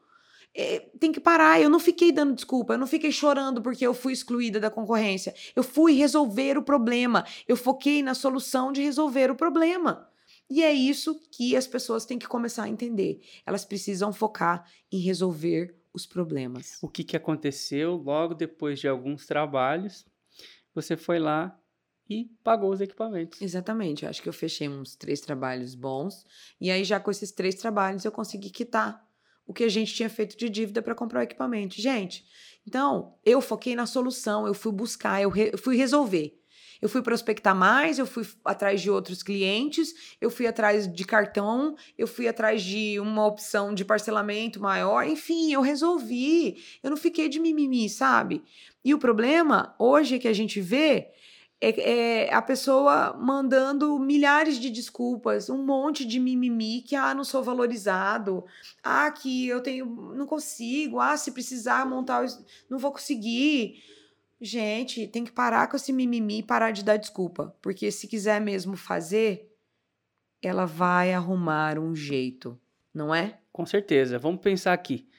é, 0.54 0.88
tem 1.00 1.12
que 1.12 1.20
parar. 1.20 1.60
Eu 1.60 1.70
não 1.70 1.80
fiquei 1.80 2.12
dando 2.12 2.36
desculpa, 2.36 2.74
eu 2.74 2.78
não 2.78 2.88
fiquei 2.88 3.12
chorando 3.12 3.60
porque 3.60 3.86
eu 3.88 3.94
fui 3.94 4.14
excluída 4.14 4.60
da 4.60 4.70
concorrência. 4.70 5.34
Eu 5.56 5.64
fui 5.64 5.94
resolver 5.94 6.60
o 6.60 6.62
problema. 6.62 7.26
Eu 7.48 7.58
foquei 7.58 8.04
na 8.04 8.14
solução 8.14 8.72
de 8.72 8.84
resolver 8.84 9.32
o 9.32 9.36
problema. 9.36 10.08
E 10.50 10.64
é 10.64 10.72
isso 10.72 11.20
que 11.32 11.56
as 11.56 11.68
pessoas 11.68 12.06
têm 12.06 12.18
que 12.18 12.28
começar 12.28 12.64
a 12.64 12.70
entender. 12.70 13.22
Elas 13.46 13.66
precisam 13.66 14.14
focar 14.14 14.66
em 14.92 15.00
resolver 15.00 15.76
os 15.94 16.06
problemas. 16.06 16.78
O 16.82 16.88
que, 16.88 17.04
que 17.04 17.18
aconteceu 17.18 17.96
logo 17.96 18.34
depois 18.34 18.80
de 18.80 18.88
alguns 18.88 19.26
trabalhos? 19.26 20.06
Você 20.74 20.96
foi 20.96 21.20
lá 21.20 21.60
e 22.10 22.26
pagou 22.44 22.72
os 22.72 22.80
equipamentos. 22.80 23.42
Exatamente. 23.42 24.04
Eu 24.04 24.10
acho 24.10 24.22
que 24.22 24.30
eu 24.30 24.34
fechei 24.34 24.70
uns 24.70 24.96
três 24.96 25.20
trabalhos 25.20 25.76
bons. 25.76 26.26
E 26.62 26.72
aí, 26.72 26.84
já 26.84 27.00
com 27.00 27.12
esses 27.12 27.32
três 27.32 27.56
trabalhos, 27.56 28.06
eu 28.06 28.12
consegui 28.12 28.50
quitar 28.50 29.06
o 29.46 29.54
que 29.54 29.64
a 29.64 29.70
gente 29.70 29.94
tinha 29.94 30.10
feito 30.10 30.38
de 30.38 30.50
dívida 30.50 30.82
para 30.82 30.96
comprar 30.96 31.20
o 31.20 31.24
equipamento. 31.24 31.76
Gente, 31.82 32.26
então, 32.66 33.18
eu 33.26 33.42
foquei 33.42 33.76
na 33.76 33.86
solução, 33.86 34.46
eu 34.46 34.54
fui 34.54 34.72
buscar, 34.72 35.22
eu, 35.22 35.30
re, 35.30 35.52
eu 35.54 35.58
fui 35.58 35.78
resolver. 35.78 36.37
Eu 36.82 36.90
fui 36.90 37.02
prospectar 37.02 37.56
mais, 37.56 38.00
eu 38.00 38.06
fui 38.06 38.26
atrás 38.44 38.82
de 38.82 38.90
outros 38.90 39.24
clientes, 39.24 40.16
eu 40.22 40.30
fui 40.30 40.48
atrás 40.48 40.92
de 40.92 41.06
cartão, 41.06 41.76
eu 41.98 42.08
fui 42.08 42.28
atrás 42.28 42.62
de 42.62 43.00
uma 43.00 43.26
opção 43.26 43.74
de 43.74 43.84
parcelamento 43.84 44.60
maior, 44.60 45.06
enfim, 45.06 45.54
eu 45.54 45.62
resolvi. 45.62 46.64
Eu 46.84 46.90
não 46.90 46.98
fiquei 46.98 47.30
de 47.30 47.40
mimimi, 47.40 47.90
sabe? 47.90 48.44
E 48.84 48.94
o 48.94 49.00
problema 49.00 49.76
hoje 49.78 50.20
que 50.20 50.28
a 50.28 50.34
gente 50.34 50.62
vê 50.62 51.10
é, 51.60 52.26
é, 52.26 52.34
a 52.34 52.42
pessoa 52.42 53.14
mandando 53.20 53.98
milhares 53.98 54.60
de 54.60 54.70
desculpas, 54.70 55.50
um 55.50 55.66
monte 55.66 56.06
de 56.06 56.20
mimimi 56.20 56.82
que 56.82 56.96
ah, 56.96 57.16
não 57.16 57.24
sou 57.24 57.44
valorizado, 57.44 58.46
ah, 58.84 59.10
que 59.10 59.48
eu 59.48 59.62
tenho, 59.62 59.86
não 60.14 60.28
consigo, 60.28 61.00
ah, 61.00 61.18
se 61.18 61.32
precisar 61.32 61.86
montar, 61.86 62.26
não 62.70 62.78
vou 62.78 62.92
conseguir. 62.92 63.84
Gente, 64.40 65.08
tem 65.08 65.26
que 65.26 65.32
parar 65.32 65.68
com 65.68 65.76
esse 65.76 65.92
mimimi 65.92 66.40
e 66.40 66.44
parar 66.44 66.72
de 66.72 66.84
dar 66.84 66.98
desculpa, 66.98 67.56
porque 67.62 67.92
se 67.92 68.08
quiser 68.08 68.40
mesmo 68.40 68.78
fazer, 68.78 69.52
ela 70.42 70.66
vai 70.66 71.12
arrumar 71.14 71.80
um 71.80 71.96
jeito, 71.96 72.60
não 72.94 73.14
é? 73.14 73.40
Com 73.52 73.66
certeza. 73.66 74.20
Vamos 74.20 74.42
pensar 74.42 74.74
aqui. 74.74 75.10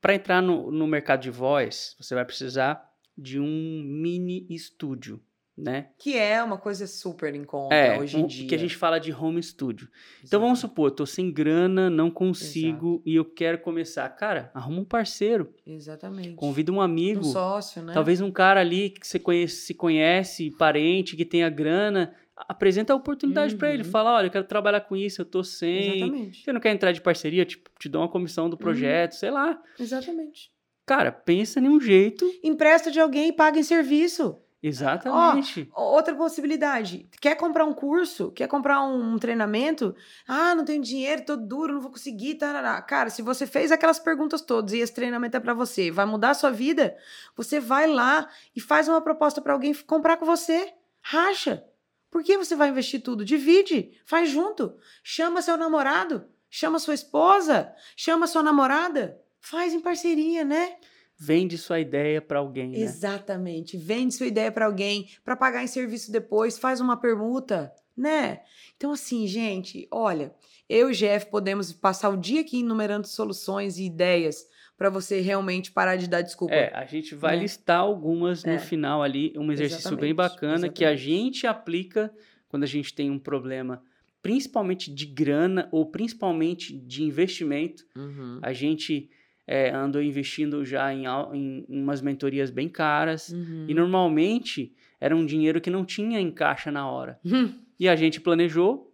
Para 0.00 0.14
entrar 0.14 0.42
no, 0.42 0.70
no 0.70 0.86
mercado 0.86 1.22
de 1.22 1.30
voz, 1.30 1.96
você 1.98 2.14
vai 2.14 2.24
precisar 2.24 2.92
de 3.16 3.40
um 3.40 3.82
mini 3.84 4.46
estúdio, 4.50 5.22
né? 5.62 5.88
Que 5.98 6.16
é 6.18 6.42
uma 6.42 6.58
coisa 6.58 6.86
super 6.86 7.34
em 7.34 7.44
conta 7.44 7.74
É, 7.74 7.98
hoje 7.98 8.18
em 8.18 8.24
um- 8.24 8.26
dia. 8.26 8.48
que 8.48 8.54
a 8.54 8.58
gente 8.58 8.76
fala 8.76 8.98
de 8.98 9.12
home 9.12 9.42
studio. 9.42 9.88
Então 10.24 10.40
vamos 10.40 10.58
supor, 10.58 10.90
tô 10.90 11.06
sem 11.06 11.30
grana, 11.32 11.88
não 11.88 12.10
consigo 12.10 13.00
e 13.06 13.14
eu 13.14 13.24
quero 13.24 13.58
começar. 13.58 14.08
Cara, 14.10 14.50
arruma 14.54 14.80
um 14.80 14.84
parceiro, 14.84 15.54
Exatamente. 15.66 16.34
convida 16.34 16.72
um 16.72 16.80
amigo, 16.80 17.20
um 17.20 17.24
sócio, 17.24 17.82
né? 17.82 17.92
talvez 17.92 18.20
um 18.20 18.30
cara 18.30 18.60
ali 18.60 18.90
que 18.90 19.06
você 19.06 19.18
conhece, 19.18 19.56
se 19.56 19.74
conhece, 19.74 20.50
parente, 20.58 21.16
que 21.16 21.24
tenha 21.24 21.48
grana, 21.48 22.14
apresenta 22.48 22.92
a 22.92 22.96
oportunidade 22.96 23.54
pra 23.56 23.72
ele, 23.72 23.84
Uhum. 23.84 23.90
fala, 23.90 24.14
olha, 24.16 24.26
eu 24.26 24.30
quero 24.30 24.44
trabalhar 24.46 24.80
com 24.80 24.96
isso, 24.96 25.20
eu 25.20 25.24
tô 25.24 25.44
sem. 25.44 25.98
Exatamente. 25.98 26.42
Você 26.44 26.52
não 26.52 26.60
quer 26.60 26.72
entrar 26.72 26.90
de 26.92 27.00
parceria, 27.00 27.44
tipo, 27.44 27.70
te 27.78 27.88
dou 27.88 28.02
uma 28.02 28.08
comissão 28.08 28.44
Uhum. 28.44 28.50
do 28.50 28.56
projeto, 28.56 29.12
sei 29.12 29.30
lá. 29.30 29.60
Exatamente. 29.78 30.50
Cara, 30.84 31.12
pensa 31.12 31.60
em 31.60 31.68
um 31.68 31.80
jeito. 31.80 32.28
Empresta 32.42 32.90
de 32.90 32.98
alguém 32.98 33.28
e 33.28 33.32
paga 33.32 33.58
em 33.58 33.62
serviço. 33.62 34.36
Exatamente. 34.62 35.68
Outra 35.74 36.14
possibilidade. 36.14 37.08
Quer 37.20 37.34
comprar 37.34 37.64
um 37.64 37.74
curso? 37.74 38.30
Quer 38.30 38.46
comprar 38.46 38.80
um, 38.82 39.14
um 39.14 39.18
treinamento? 39.18 39.94
Ah, 40.26 40.54
não 40.54 40.64
tenho 40.64 40.80
dinheiro, 40.80 41.24
tô 41.24 41.36
duro, 41.36 41.74
não 41.74 41.80
vou 41.80 41.90
conseguir. 41.90 42.36
Tarará. 42.36 42.80
Cara, 42.80 43.10
se 43.10 43.22
você 43.22 43.46
fez 43.46 43.72
aquelas 43.72 43.98
perguntas 43.98 44.40
todas 44.40 44.72
e 44.72 44.78
esse 44.78 44.94
treinamento 44.94 45.36
é 45.36 45.40
pra 45.40 45.52
você, 45.52 45.90
vai 45.90 46.06
mudar 46.06 46.30
a 46.30 46.34
sua 46.34 46.50
vida, 46.50 46.96
você 47.36 47.58
vai 47.58 47.88
lá 47.88 48.28
e 48.54 48.60
faz 48.60 48.88
uma 48.88 49.00
proposta 49.00 49.40
pra 49.40 49.52
alguém 49.52 49.74
comprar 49.74 50.16
com 50.16 50.24
você. 50.24 50.72
Racha. 51.00 51.64
Por 52.08 52.22
que 52.22 52.36
você 52.36 52.54
vai 52.54 52.68
investir 52.68 53.02
tudo? 53.02 53.24
Divide, 53.24 53.98
faz 54.04 54.28
junto. 54.28 54.76
Chama 55.02 55.40
seu 55.42 55.56
namorado, 55.56 56.26
chama 56.48 56.78
sua 56.78 56.94
esposa, 56.94 57.74
chama 57.96 58.26
sua 58.26 58.42
namorada. 58.42 59.18
Faz 59.40 59.72
em 59.72 59.80
parceria, 59.80 60.44
né? 60.44 60.76
Vende 61.24 61.56
sua 61.56 61.78
ideia 61.78 62.20
pra 62.20 62.38
alguém, 62.40 62.70
né? 62.70 62.78
Exatamente. 62.80 63.76
Vende 63.76 64.14
sua 64.14 64.26
ideia 64.26 64.50
para 64.50 64.66
alguém 64.66 65.06
para 65.24 65.36
pagar 65.36 65.62
em 65.62 65.66
serviço 65.68 66.10
depois, 66.10 66.58
faz 66.58 66.80
uma 66.80 66.96
permuta, 66.96 67.72
né? 67.96 68.40
Então 68.76 68.90
assim, 68.92 69.26
gente, 69.26 69.86
olha, 69.90 70.34
eu 70.68 70.88
e 70.88 70.92
o 70.92 70.94
Jeff 70.94 71.26
podemos 71.30 71.72
passar 71.72 72.08
o 72.08 72.16
dia 72.16 72.40
aqui 72.40 72.60
enumerando 72.60 73.06
soluções 73.06 73.78
e 73.78 73.84
ideias 73.84 74.46
para 74.76 74.90
você 74.90 75.20
realmente 75.20 75.70
parar 75.70 75.94
de 75.96 76.08
dar 76.08 76.22
desculpa. 76.22 76.54
É, 76.54 76.74
a 76.74 76.84
gente 76.86 77.14
vai 77.14 77.36
Né? 77.36 77.42
listar 77.42 77.78
algumas 77.78 78.44
É. 78.44 78.54
no 78.54 78.58
final 78.58 79.00
ali, 79.02 79.32
um 79.36 79.52
exercício 79.52 79.96
bem 79.96 80.10
Exatamente, 80.10 80.14
bacana 80.16 80.68
que 80.68 80.84
a 80.84 80.92
exatamente. 80.92 81.02
gente 81.32 81.46
aplica 81.46 82.12
quando 82.48 82.64
a 82.64 82.66
gente 82.66 82.92
tem 82.92 83.10
um 83.10 83.18
problema, 83.18 83.80
principalmente 84.20 84.92
de 84.92 85.06
grana 85.06 85.68
ou 85.70 85.86
principalmente 85.86 86.76
de 86.76 87.02
investimento. 87.04 87.84
Uhum. 87.96 88.38
A 88.42 88.52
gente 88.52 89.08
é, 89.52 89.70
andou 89.70 90.00
investindo 90.02 90.64
já 90.64 90.92
em, 90.94 91.04
em 91.34 91.66
umas 91.82 92.00
mentorias 92.00 92.50
bem 92.50 92.68
caras 92.68 93.28
Uhum. 93.28 93.66
e 93.68 93.74
normalmente 93.74 94.72
era 95.00 95.14
um 95.14 95.26
dinheiro 95.26 95.60
que 95.60 95.68
não 95.70 95.84
tinha 95.84 96.18
em 96.20 96.30
caixa 96.30 96.70
na 96.70 96.88
hora. 96.90 97.18
Hum. 97.26 97.52
E 97.78 97.88
a 97.88 97.96
gente 97.96 98.20
planejou, 98.20 98.92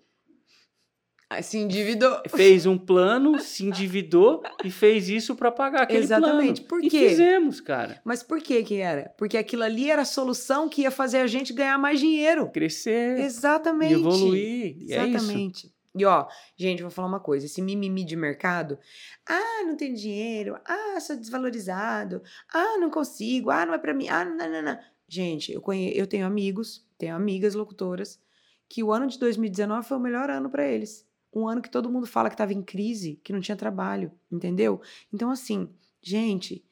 Se 1.43 1.59
endividou. 1.59 2.23
fez 2.35 2.65
um 2.65 2.79
plano, 2.79 3.39
se 3.39 3.63
endividou 3.67 4.43
e 4.65 4.71
fez 4.71 5.11
isso 5.11 5.37
para 5.37 5.53
pagar 5.53 5.83
aquele 5.83 5.99
Exatamente. 6.05 6.63
plano. 6.63 6.69
Por 6.69 6.83
E 6.85 6.89
quê? 6.89 7.09
fizemos, 7.11 7.61
cara. 7.61 8.01
Mas 8.05 8.23
por 8.23 8.41
que 8.41 8.63
que 8.63 8.77
era? 8.77 9.11
Porque 9.19 9.37
aquilo 9.37 9.63
ali 9.63 9.91
era 9.91 10.03
a 10.03 10.07
solução 10.07 10.69
que 10.71 10.83
ia 10.83 10.91
fazer 10.91 11.19
a 11.19 11.27
gente 11.27 11.53
ganhar 11.53 11.77
mais 11.79 12.01
dinheiro. 12.01 12.51
Crescer 12.51 13.21
Exatamente. 13.21 13.93
e 13.93 13.97
evoluir. 14.01 14.77
E 14.81 14.93
é 14.95 15.07
isso. 15.07 15.71
E 15.99 16.05
ó, 16.05 16.27
gente, 16.57 16.83
vou 16.83 16.91
falar 16.91 17.09
uma 17.09 17.21
coisa: 17.21 17.47
esse 17.47 17.61
mimimi 17.61 18.05
de 18.05 18.17
mercado, 18.17 18.79
ah, 19.27 19.65
não 19.67 19.77
tenho 19.77 19.95
dinheiro, 19.95 20.59
ah, 20.65 21.01
sou 21.01 21.17
desvalorizado, 21.17 22.23
ah, 22.53 22.79
não 22.79 22.91
consigo, 22.91 23.51
ah, 23.51 23.67
não 23.67 23.75
é 23.75 23.79
pra 23.79 23.95
mim, 23.95 24.09
ah, 24.09 24.25
não, 24.25 24.51
não, 24.51 24.63
não. 24.63 24.79
Gente, 25.09 25.53
eu, 25.53 25.61
conhe... 25.61 25.97
eu 25.97 26.07
tenho 26.07 26.27
amigos, 26.27 26.87
tenho 26.99 27.17
amigas 27.17 27.55
locutoras, 27.55 28.21
que 28.69 28.83
o 28.83 28.93
ano 28.93 29.07
de 29.07 29.19
2019 29.19 29.89
foi 29.89 29.97
o 29.97 30.01
melhor 30.01 30.31
ano 30.31 30.51
pra 30.51 30.67
eles. 30.67 31.07
Um 31.33 31.49
ano 31.49 31.63
que 31.63 31.71
todo 31.71 31.91
mundo 31.91 32.07
fala 32.07 32.31
que 32.31 32.37
tava 32.37 32.53
em 32.53 32.63
crise, 32.63 33.21
que 33.25 33.33
não 33.33 33.41
tinha 33.41 33.57
trabalho, 33.57 34.13
entendeu? 34.31 34.81
Então, 35.13 35.31
assim, 35.31 35.69
gente, 36.03 36.65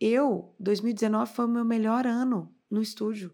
eu, 0.00 0.54
2019 0.58 1.32
foi 1.32 1.44
o 1.44 1.48
meu 1.48 1.64
melhor 1.64 2.06
ano 2.06 2.54
no 2.70 2.82
estúdio. 2.82 3.32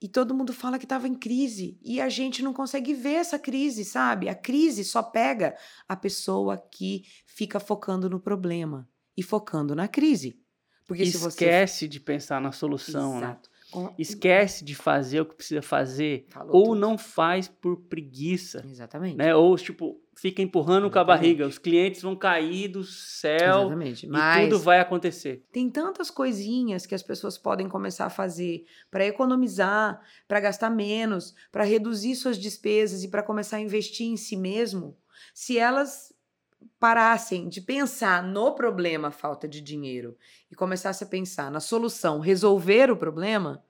E 0.00 0.08
todo 0.08 0.34
mundo 0.34 0.52
fala 0.52 0.78
que 0.78 0.86
estava 0.86 1.06
em 1.06 1.14
crise. 1.14 1.78
E 1.82 2.00
a 2.00 2.08
gente 2.08 2.42
não 2.42 2.52
consegue 2.54 2.94
ver 2.94 3.14
essa 3.14 3.38
crise, 3.38 3.84
sabe? 3.84 4.28
A 4.28 4.34
crise 4.34 4.82
só 4.84 5.02
pega 5.02 5.54
a 5.86 5.94
pessoa 5.94 6.56
que 6.56 7.04
fica 7.26 7.60
focando 7.60 8.08
no 8.08 8.18
problema 8.18 8.88
e 9.16 9.22
focando 9.22 9.74
na 9.74 9.86
crise. 9.86 10.40
Porque 10.86 11.04
se 11.06 11.18
você. 11.18 11.44
Esquece 11.44 11.86
de 11.86 12.00
pensar 12.00 12.40
na 12.40 12.50
solução, 12.50 13.20
né? 13.20 13.26
Exato. 13.26 13.49
Com- 13.49 13.49
Esquece 13.98 14.64
de 14.64 14.74
fazer 14.74 15.20
o 15.20 15.26
que 15.26 15.34
precisa 15.34 15.62
fazer. 15.62 16.26
Falou 16.28 16.54
ou 16.56 16.64
tudo. 16.68 16.80
não 16.80 16.98
faz 16.98 17.48
por 17.48 17.76
preguiça. 17.76 18.64
Exatamente. 18.66 19.16
Né? 19.16 19.34
Ou, 19.34 19.56
tipo, 19.56 20.00
fica 20.16 20.42
empurrando 20.42 20.90
com 20.90 20.98
a 20.98 21.02
Exatamente. 21.02 21.06
barriga. 21.20 21.46
Os 21.46 21.58
clientes 21.58 22.02
vão 22.02 22.14
cair 22.16 22.68
do 22.68 22.84
céu 22.84 23.60
Exatamente. 23.62 24.06
e 24.06 24.08
Mas 24.08 24.44
tudo 24.44 24.58
vai 24.58 24.80
acontecer. 24.80 25.44
tem 25.52 25.70
tantas 25.70 26.10
coisinhas 26.10 26.84
que 26.86 26.94
as 26.94 27.02
pessoas 27.02 27.38
podem 27.38 27.68
começar 27.68 28.06
a 28.06 28.10
fazer 28.10 28.64
para 28.90 29.06
economizar, 29.06 30.00
para 30.28 30.40
gastar 30.40 30.70
menos, 30.70 31.34
para 31.50 31.64
reduzir 31.64 32.14
suas 32.16 32.38
despesas 32.38 33.02
e 33.04 33.08
para 33.08 33.22
começar 33.22 33.56
a 33.56 33.60
investir 33.60 34.06
em 34.06 34.16
si 34.16 34.36
mesmo, 34.36 34.96
se 35.34 35.58
elas 35.58 36.09
parassem 36.78 37.48
de 37.48 37.60
pensar 37.60 38.22
no 38.22 38.54
problema 38.54 39.10
falta 39.10 39.46
de 39.46 39.60
dinheiro 39.60 40.16
e 40.50 40.54
começassem 40.54 41.06
a 41.06 41.10
pensar 41.10 41.50
na 41.50 41.60
solução 41.60 42.20
resolver 42.20 42.90
o 42.90 42.96
problema, 42.96 43.62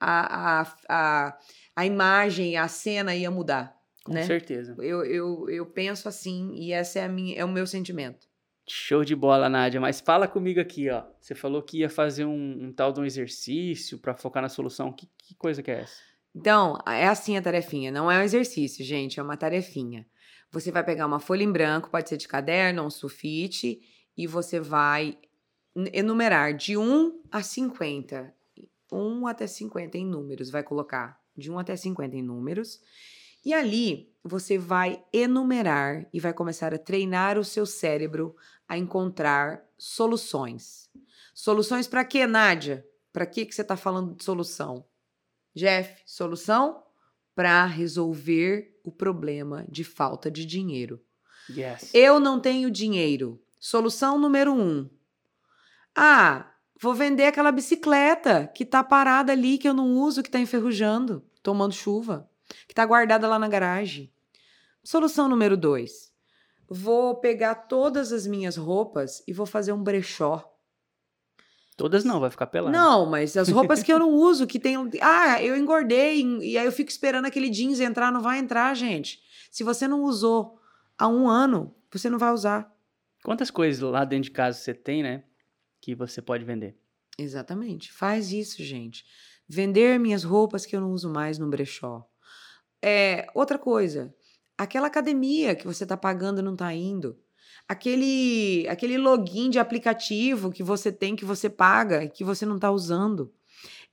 a, 0.00 0.60
a, 0.60 0.76
a, 0.88 1.38
a 1.74 1.86
imagem, 1.86 2.56
a 2.56 2.68
cena 2.68 3.14
ia 3.14 3.30
mudar, 3.30 3.76
Com 4.04 4.12
né? 4.12 4.24
certeza. 4.24 4.74
Eu, 4.78 5.04
eu, 5.04 5.50
eu 5.50 5.66
penso 5.66 6.08
assim 6.08 6.54
e 6.54 6.72
esse 6.72 6.98
é, 6.98 7.04
a 7.04 7.08
minha, 7.08 7.36
é 7.36 7.44
o 7.44 7.48
meu 7.48 7.66
sentimento. 7.66 8.26
Show 8.68 9.04
de 9.04 9.14
bola, 9.14 9.48
Nádia. 9.48 9.80
Mas 9.80 10.00
fala 10.00 10.26
comigo 10.26 10.58
aqui, 10.58 10.90
ó. 10.90 11.04
Você 11.20 11.36
falou 11.36 11.62
que 11.62 11.78
ia 11.78 11.88
fazer 11.88 12.24
um, 12.24 12.64
um 12.64 12.72
tal 12.72 12.92
de 12.92 13.00
um 13.00 13.04
exercício 13.04 13.96
para 13.98 14.16
focar 14.16 14.42
na 14.42 14.48
solução. 14.48 14.92
Que, 14.92 15.08
que 15.18 15.36
coisa 15.36 15.62
que 15.62 15.70
é 15.70 15.82
essa? 15.82 16.00
Então, 16.34 16.76
é 16.84 17.06
assim 17.06 17.36
a 17.36 17.42
tarefinha. 17.42 17.92
Não 17.92 18.10
é 18.10 18.18
um 18.18 18.22
exercício, 18.22 18.84
gente, 18.84 19.20
é 19.20 19.22
uma 19.22 19.36
tarefinha. 19.36 20.04
Você 20.50 20.70
vai 20.70 20.84
pegar 20.84 21.06
uma 21.06 21.20
folha 21.20 21.42
em 21.42 21.52
branco, 21.52 21.90
pode 21.90 22.08
ser 22.08 22.16
de 22.16 22.28
caderno 22.28 22.82
ou 22.82 22.88
um 22.88 22.90
sulfite, 22.90 23.80
e 24.16 24.26
você 24.26 24.60
vai 24.60 25.18
enumerar 25.92 26.54
de 26.54 26.76
1 26.76 27.22
a 27.30 27.42
50. 27.42 28.34
1 28.90 29.26
até 29.26 29.46
50 29.46 29.98
em 29.98 30.06
números, 30.06 30.50
vai 30.50 30.62
colocar 30.62 31.20
de 31.36 31.50
1 31.50 31.58
até 31.58 31.76
50 31.76 32.16
em 32.16 32.22
números. 32.22 32.80
E 33.44 33.52
ali 33.52 34.12
você 34.24 34.58
vai 34.58 35.04
enumerar 35.12 36.08
e 36.12 36.18
vai 36.18 36.32
começar 36.32 36.74
a 36.74 36.78
treinar 36.78 37.38
o 37.38 37.44
seu 37.44 37.66
cérebro 37.66 38.34
a 38.68 38.76
encontrar 38.76 39.64
soluções. 39.78 40.90
Soluções 41.34 41.86
para 41.86 42.04
quê, 42.04 42.26
Nádia? 42.26 42.84
Para 43.12 43.26
que 43.26 43.44
que 43.44 43.54
você 43.54 43.62
está 43.62 43.76
falando 43.76 44.16
de 44.16 44.24
solução? 44.24 44.84
Jeff, 45.54 46.02
solução 46.04 46.85
para 47.36 47.66
resolver 47.66 48.80
o 48.82 48.90
problema 48.90 49.66
de 49.68 49.84
falta 49.84 50.30
de 50.30 50.46
dinheiro. 50.46 51.00
Yes. 51.50 51.90
Eu 51.92 52.18
não 52.18 52.40
tenho 52.40 52.70
dinheiro. 52.70 53.40
Solução 53.60 54.18
número 54.18 54.54
um. 54.54 54.88
Ah, 55.94 56.50
vou 56.80 56.94
vender 56.94 57.26
aquela 57.26 57.52
bicicleta 57.52 58.46
que 58.48 58.64
tá 58.64 58.82
parada 58.82 59.32
ali, 59.32 59.58
que 59.58 59.68
eu 59.68 59.74
não 59.74 59.98
uso, 59.98 60.22
que 60.22 60.30
tá 60.30 60.40
enferrujando, 60.40 61.22
tomando 61.42 61.74
chuva, 61.74 62.28
que 62.66 62.74
tá 62.74 62.86
guardada 62.86 63.28
lá 63.28 63.38
na 63.38 63.48
garagem. 63.48 64.10
Solução 64.82 65.28
número 65.28 65.58
dois. 65.58 66.10
Vou 66.68 67.16
pegar 67.16 67.54
todas 67.54 68.12
as 68.12 68.26
minhas 68.26 68.56
roupas 68.56 69.22
e 69.28 69.32
vou 69.32 69.46
fazer 69.46 69.72
um 69.72 69.82
brechó. 69.82 70.55
Todas 71.76 72.04
não, 72.04 72.18
vai 72.18 72.30
ficar 72.30 72.46
pelado. 72.46 72.74
Não, 72.74 73.04
mas 73.04 73.36
as 73.36 73.50
roupas 73.50 73.82
que 73.82 73.92
eu 73.92 73.98
não 73.98 74.10
uso, 74.16 74.46
que 74.46 74.58
tem. 74.58 74.76
Ah, 75.02 75.42
eu 75.42 75.56
engordei, 75.56 76.22
e 76.40 76.56
aí 76.56 76.64
eu 76.64 76.72
fico 76.72 76.90
esperando 76.90 77.26
aquele 77.26 77.50
jeans 77.50 77.80
entrar, 77.80 78.10
não 78.10 78.22
vai 78.22 78.38
entrar, 78.38 78.74
gente. 78.74 79.20
Se 79.50 79.62
você 79.62 79.86
não 79.86 80.02
usou 80.02 80.58
há 80.98 81.06
um 81.06 81.28
ano, 81.28 81.74
você 81.92 82.08
não 82.08 82.18
vai 82.18 82.32
usar. 82.32 82.74
Quantas 83.22 83.50
coisas 83.50 83.80
lá 83.82 84.04
dentro 84.04 84.24
de 84.24 84.30
casa 84.30 84.58
você 84.58 84.72
tem, 84.72 85.02
né? 85.02 85.24
Que 85.80 85.94
você 85.94 86.22
pode 86.22 86.44
vender? 86.44 86.76
Exatamente. 87.18 87.92
Faz 87.92 88.32
isso, 88.32 88.62
gente. 88.62 89.04
Vender 89.48 89.98
minhas 89.98 90.24
roupas 90.24 90.64
que 90.64 90.74
eu 90.74 90.80
não 90.80 90.92
uso 90.92 91.10
mais 91.10 91.38
no 91.38 91.48
brechó. 91.48 92.08
É, 92.82 93.26
outra 93.34 93.58
coisa, 93.58 94.14
aquela 94.56 94.86
academia 94.86 95.54
que 95.54 95.66
você 95.66 95.84
está 95.84 95.96
pagando 95.96 96.40
e 96.40 96.42
não 96.42 96.52
está 96.52 96.72
indo. 96.72 97.18
Aquele, 97.68 98.66
aquele 98.68 98.96
login 98.96 99.50
de 99.50 99.58
aplicativo 99.58 100.52
que 100.52 100.62
você 100.62 100.92
tem, 100.92 101.16
que 101.16 101.24
você 101.24 101.50
paga 101.50 102.04
e 102.04 102.08
que 102.08 102.22
você 102.22 102.46
não 102.46 102.56
está 102.56 102.70
usando. 102.70 103.32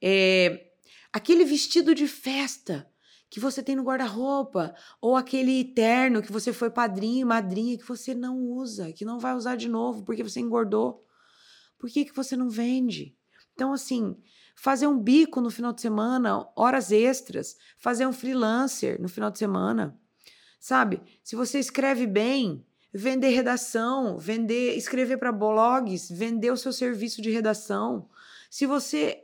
É, 0.01 0.67
aquele 1.12 1.43
vestido 1.43 1.95
de 1.95 2.07
festa 2.07 2.88
que 3.33 3.39
você 3.39 3.63
tem 3.63 3.75
no 3.75 3.81
guarda-roupa, 3.81 4.75
ou 5.01 5.15
aquele 5.15 5.63
terno 5.63 6.21
que 6.21 6.31
você 6.31 6.53
foi 6.53 6.69
padrinho 6.69 7.25
madrinha 7.25 7.75
que 7.79 7.88
você 7.88 8.13
não 8.13 8.38
usa, 8.38 8.93
que 8.93 9.03
não 9.03 9.17
vai 9.17 9.33
usar 9.33 9.55
de 9.55 9.67
novo 9.67 10.03
porque 10.03 10.21
você 10.21 10.39
engordou. 10.39 11.03
Por 11.79 11.89
que, 11.89 12.05
que 12.05 12.15
você 12.15 12.38
não 12.38 12.47
vende? 12.47 13.17
Então, 13.53 13.73
assim, 13.73 14.15
fazer 14.55 14.86
um 14.86 14.99
bico 14.99 15.41
no 15.41 15.49
final 15.49 15.73
de 15.73 15.81
semana, 15.81 16.47
horas 16.55 16.91
extras, 16.91 17.57
fazer 17.77 18.05
um 18.05 18.13
freelancer 18.13 19.01
no 19.01 19.09
final 19.09 19.31
de 19.31 19.39
semana. 19.39 19.99
Sabe? 20.59 21.01
Se 21.23 21.36
você 21.36 21.59
escreve 21.59 22.05
bem, 22.05 22.63
vender 22.93 23.29
redação, 23.29 24.17
vender, 24.17 24.75
escrever 24.77 25.17
para 25.17 25.32
blogs, 25.32 26.10
vender 26.10 26.51
o 26.51 26.58
seu 26.58 26.71
serviço 26.71 27.21
de 27.21 27.32
redação. 27.32 28.08
Se 28.49 28.65
você 28.65 29.23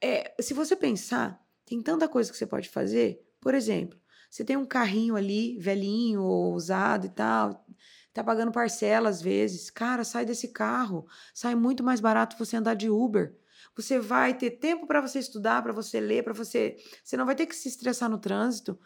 é, 0.00 0.34
se 0.40 0.52
você 0.52 0.74
pensar, 0.74 1.40
tem 1.64 1.80
tanta 1.80 2.08
coisa 2.08 2.30
que 2.30 2.36
você 2.36 2.46
pode 2.46 2.68
fazer. 2.68 3.24
Por 3.40 3.54
exemplo, 3.54 3.98
você 4.28 4.44
tem 4.44 4.56
um 4.56 4.66
carrinho 4.66 5.16
ali, 5.16 5.56
velhinho 5.58 6.22
ou 6.22 6.54
usado 6.54 7.06
e 7.06 7.08
tal, 7.08 7.64
tá 8.12 8.22
pagando 8.24 8.52
parcela 8.52 9.08
às 9.08 9.22
vezes. 9.22 9.70
Cara, 9.70 10.04
sai 10.04 10.24
desse 10.24 10.48
carro. 10.48 11.06
Sai 11.32 11.54
muito 11.54 11.82
mais 11.84 12.00
barato 12.00 12.36
você 12.36 12.56
andar 12.56 12.74
de 12.74 12.90
Uber. 12.90 13.34
Você 13.76 13.98
vai 13.98 14.34
ter 14.34 14.50
tempo 14.50 14.86
para 14.86 15.00
você 15.00 15.18
estudar, 15.18 15.62
para 15.62 15.72
você 15.72 16.00
ler, 16.00 16.22
para 16.22 16.32
você. 16.32 16.76
Você 17.02 17.16
não 17.16 17.26
vai 17.26 17.34
ter 17.34 17.46
que 17.46 17.56
se 17.56 17.68
estressar 17.68 18.10
no 18.10 18.18
trânsito 18.18 18.78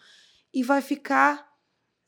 e 0.52 0.62
vai 0.62 0.80
ficar 0.80 1.47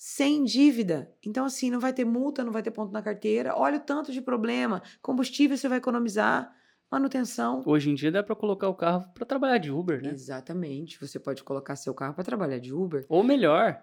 sem 0.02 0.44
dívida. 0.44 1.12
Então, 1.22 1.44
assim, 1.44 1.70
não 1.70 1.78
vai 1.78 1.92
ter 1.92 2.06
multa, 2.06 2.42
não 2.42 2.50
vai 2.50 2.62
ter 2.62 2.70
ponto 2.70 2.90
na 2.90 3.02
carteira. 3.02 3.54
Olha 3.54 3.76
o 3.76 3.80
tanto 3.80 4.10
de 4.10 4.22
problema. 4.22 4.82
Combustível 5.02 5.58
você 5.58 5.68
vai 5.68 5.76
economizar, 5.76 6.50
manutenção. 6.90 7.62
Hoje 7.66 7.90
em 7.90 7.94
dia 7.94 8.10
dá 8.10 8.22
para 8.22 8.34
colocar 8.34 8.66
o 8.66 8.74
carro 8.74 9.04
para 9.12 9.26
trabalhar 9.26 9.58
de 9.58 9.70
Uber, 9.70 10.02
né? 10.02 10.08
Exatamente. 10.08 10.98
Você 10.98 11.20
pode 11.20 11.44
colocar 11.44 11.76
seu 11.76 11.92
carro 11.92 12.14
para 12.14 12.24
trabalhar 12.24 12.58
de 12.58 12.72
Uber. 12.72 13.04
Ou 13.10 13.22
melhor, 13.22 13.78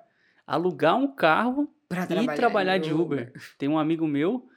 alugar 0.48 0.98
um 0.98 1.14
carro 1.14 1.72
Pra 1.88 2.08
e 2.10 2.36
trabalhar 2.36 2.80
de 2.80 2.92
Uber. 2.92 3.32
Tem 3.56 3.70
um 3.70 3.78
amigo 3.78 4.08
meu 4.08 4.50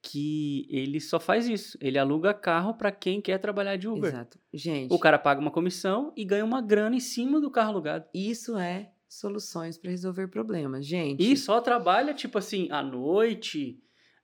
que 0.00 0.66
ele 0.70 0.98
só 0.98 1.20
faz 1.20 1.46
isso. 1.46 1.76
Ele 1.78 1.98
aluga 1.98 2.32
carro 2.32 2.72
para 2.72 2.90
quem 2.90 3.20
quer 3.20 3.36
trabalhar 3.36 3.76
de 3.76 3.86
Uber. 3.86 4.08
Exato. 4.08 4.38
Gente, 4.50 4.90
O 4.90 4.98
cara 4.98 5.18
paga 5.18 5.42
uma 5.42 5.50
comissão 5.50 6.10
e 6.16 6.24
ganha 6.24 6.42
uma 6.42 6.62
grana 6.62 6.96
em 6.96 7.00
cima 7.00 7.38
do 7.38 7.50
carro 7.50 7.68
alugado. 7.72 8.06
isso 8.14 8.56
é 8.56 8.92
soluções 9.18 9.76
para 9.76 9.90
resolver 9.90 10.28
problemas. 10.28 10.86
Gente, 10.86 11.22
E 11.22 11.36
só 11.36 11.60
trabalha, 11.60 12.14
tipo 12.14 12.38
assim, 12.38 12.68
à 12.70 12.82
noite, 12.82 13.78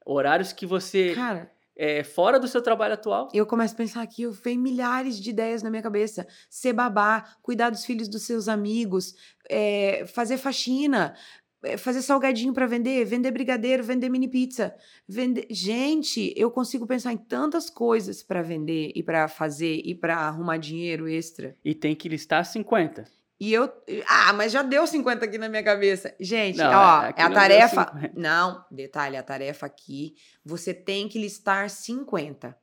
horários 0.04 0.52
que 0.52 0.66
você 0.66 1.14
cara, 1.14 1.50
é 1.76 2.02
fora 2.02 2.40
do 2.40 2.48
seu 2.48 2.60
trabalho 2.60 2.94
atual. 2.94 3.28
eu 3.32 3.46
começo 3.46 3.74
a 3.74 3.76
pensar 3.76 4.02
aqui, 4.02 4.22
eu 4.22 4.32
vem 4.32 4.58
milhares 4.58 5.20
de 5.20 5.30
ideias 5.30 5.62
na 5.62 5.70
minha 5.70 5.82
cabeça. 5.82 6.26
Ser 6.50 6.72
babá, 6.72 7.24
cuidar 7.42 7.70
dos 7.70 7.84
filhos 7.84 8.08
dos 8.08 8.22
seus 8.22 8.48
amigos, 8.48 9.14
é, 9.48 10.04
fazer 10.06 10.38
faxina, 10.38 11.14
é, 11.62 11.76
fazer 11.76 12.02
salgadinho 12.02 12.52
para 12.52 12.66
vender, 12.66 13.04
vender 13.04 13.30
brigadeiro, 13.30 13.84
vender 13.84 14.08
mini 14.08 14.28
pizza, 14.28 14.74
vender. 15.06 15.46
Gente, 15.50 16.32
eu 16.36 16.50
consigo 16.50 16.86
pensar 16.86 17.12
em 17.12 17.16
tantas 17.16 17.68
coisas 17.68 18.22
para 18.22 18.42
vender 18.42 18.92
e 18.94 19.02
para 19.02 19.28
fazer 19.28 19.82
e 19.84 19.94
para 19.94 20.16
arrumar 20.16 20.56
dinheiro 20.56 21.08
extra. 21.08 21.56
E 21.64 21.74
tem 21.74 21.94
que 21.94 22.08
listar 22.08 22.44
50. 22.44 23.17
E 23.40 23.52
eu. 23.52 23.72
Ah, 24.06 24.32
mas 24.32 24.50
já 24.52 24.62
deu 24.62 24.86
50 24.86 25.24
aqui 25.24 25.38
na 25.38 25.48
minha 25.48 25.62
cabeça. 25.62 26.14
Gente, 26.18 26.56
Não, 26.58 26.70
ó, 26.72 26.98
aqui 27.06 27.20
é 27.20 27.24
a 27.24 27.30
tarefa. 27.30 27.86
50. 27.92 28.12
Não, 28.16 28.64
detalhe, 28.70 29.16
a 29.16 29.22
tarefa 29.22 29.66
aqui, 29.66 30.14
você 30.44 30.74
tem 30.74 31.08
que 31.08 31.18
listar 31.20 31.70
50. 31.70 32.56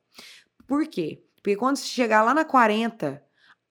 Por 0.68 0.86
quê? 0.88 1.24
Porque 1.38 1.56
quando 1.56 1.78
você 1.78 1.86
chegar 1.88 2.24
lá 2.24 2.34
na 2.34 2.44
40, 2.44 3.24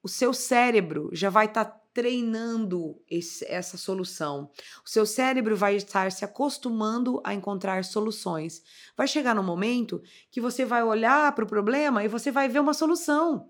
o 0.02 0.08
seu 0.08 0.32
cérebro 0.32 1.10
já 1.12 1.28
vai 1.28 1.46
estar 1.46 1.64
treinando 1.92 3.00
esse- 3.08 3.44
essa 3.46 3.76
solução. 3.76 4.50
O 4.84 4.88
seu 4.88 5.04
cérebro 5.06 5.56
vai 5.56 5.76
estar 5.76 6.10
se 6.10 6.24
acostumando 6.24 7.20
a 7.22 7.32
encontrar 7.34 7.84
soluções. 7.84 8.62
Vai 8.96 9.06
chegar 9.06 9.34
no 9.34 9.42
momento 9.44 10.02
que 10.30 10.40
você 10.40 10.64
vai 10.64 10.82
olhar 10.82 11.32
para 11.34 11.44
o 11.44 11.48
problema 11.48 12.02
e 12.02 12.08
você 12.08 12.30
vai 12.32 12.48
ver 12.48 12.60
uma 12.60 12.74
solução. 12.74 13.48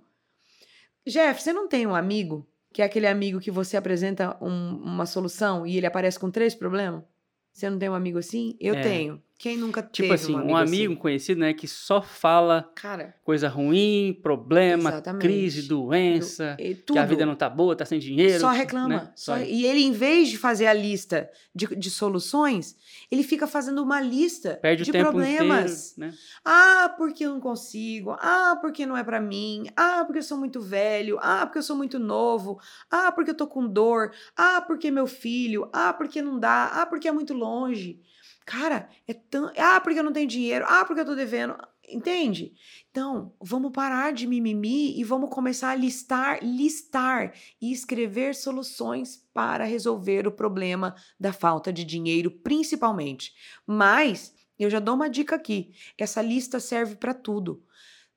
Jeff, 1.07 1.43
você 1.43 1.53
não 1.53 1.69
tem 1.69 1.87
um 1.87 1.95
amigo 1.95 2.47
que 2.75 2.83
é 2.83 2.85
aquele 2.85 3.07
amigo 3.07 3.39
que 3.41 3.51
você 3.53 3.77
apresenta 3.77 4.37
um- 4.43 4.77
uma 4.83 5.07
solução 5.07 5.65
e 5.65 5.77
ele 5.79 5.87
aparece 5.87 6.19
com 6.19 6.29
três 6.31 6.55
problemas? 6.57 7.05
Você 7.53 7.71
não 7.71 7.79
tem 7.79 7.89
um 7.89 7.95
amigo 7.95 8.19
assim? 8.19 8.57
Eu 8.61 8.75
É. 8.75 8.83
tenho. 8.83 9.23
Quem 9.37 9.59
nunca 9.59 9.83
Tipo 9.83 10.09
teve 10.09 10.15
assim, 10.15 10.33
um 10.35 10.37
um 10.37 10.41
amigo, 10.41 10.57
amigo, 10.57 10.93
assim? 10.93 11.01
conhecido, 11.03 11.41
né, 11.41 11.53
que 11.53 11.67
só 11.69 12.01
fala 12.01 12.71
Cara, 12.75 13.15
coisa 13.25 13.49
ruim, 13.49 14.19
problema, 14.23 14.91
Exatamente. 14.91 15.23
crise, 15.23 15.63
doença, 15.63 16.57
e 16.59 16.75
que 16.75 16.97
a 16.99 17.05
vida 17.05 17.27
não 17.27 17.35
tá 17.35 17.51
boa, 17.51 17.75
tá 17.77 17.85
sem 17.85 17.99
dinheiro. 17.99 18.41
Só 18.41 18.51
reclama. 18.51 18.89
né? 18.89 19.13
Só- 19.17 19.37
E 19.39 19.67
ele, 19.67 19.83
em 19.83 19.93
vez 19.93 20.29
de 20.29 20.39
fazer 20.39 20.67
a 20.67 20.73
lista 20.73 21.29
de, 21.55 21.67
de 21.67 21.91
soluções, 21.91 22.77
ele 23.11 23.23
fica 23.23 23.47
fazendo 23.47 23.83
uma 23.83 24.01
lista 24.01 24.55
Perde 24.63 24.85
de 24.85 24.93
problemas. 24.93 25.93
inteiro, 25.93 26.13
né? 26.13 26.19
Ah, 26.45 26.95
porque 26.97 27.27
eu 27.27 27.31
não 27.33 27.41
consigo. 27.41 28.13
Ah, 28.21 28.57
porque 28.61 28.87
não 28.87 28.97
é 28.97 29.03
pra 29.05 29.21
mim. 29.21 29.65
Ah, 29.77 30.05
porque 30.07 30.19
eu 30.21 30.23
sou 30.23 30.39
muito 30.39 30.61
velho. 30.61 31.19
Ah, 31.21 31.45
porque 31.45 31.59
eu 31.59 31.63
sou 31.63 31.77
muito 31.77 31.99
novo. 31.99 32.59
Ah, 32.91 33.11
porque 33.13 33.31
eu 33.33 33.37
tô 33.37 33.47
com 33.47 33.67
dor. 33.67 34.13
Ah, 34.37 34.61
porque 34.63 34.91
meu 34.91 35.07
filho. 35.07 35.69
Ah, 35.73 35.93
porque 35.93 36.23
não 36.23 36.39
dá. 36.39 36.67
Ah, 36.73 36.87
porque 36.87 37.09
é 37.09 37.13
muito 37.13 37.35
longe. 37.35 38.01
Cara, 38.45 38.89
é 39.09 39.15
tão. 39.15 39.51
Ah, 39.57 39.81
porque 39.81 39.99
eu 39.99 40.05
não 40.05 40.13
tenho 40.13 40.29
dinheiro. 40.29 40.65
Ah, 40.69 40.85
porque 40.85 41.01
eu 41.01 41.07
tô 41.07 41.15
devendo. 41.15 41.57
Entende? 41.89 42.55
Então, 42.91 43.35
vamos 43.41 43.71
parar 43.73 44.13
de 44.13 44.27
mimimi 44.27 44.99
e 44.99 45.05
vamos 45.05 45.29
começar 45.31 45.71
a 45.71 45.75
listar, 45.75 46.43
listar 46.43 47.35
e 47.61 47.73
escrever 47.73 48.35
soluções 48.35 49.23
para 49.35 49.65
resolver 49.65 50.27
o 50.27 50.33
problema 50.33 50.95
da 51.21 51.33
falta 51.33 51.73
de 51.73 51.85
dinheiro, 51.85 52.31
principalmente. 52.31 53.35
Mas 53.67 54.35
eu 54.59 54.71
já 54.71 54.79
dou 54.79 54.95
uma 54.95 55.11
dica 55.11 55.37
aqui. 55.37 55.75
Essa 55.99 56.23
lista 56.23 56.59
serve 56.59 56.97
para 56.97 57.13
tudo. 57.13 57.63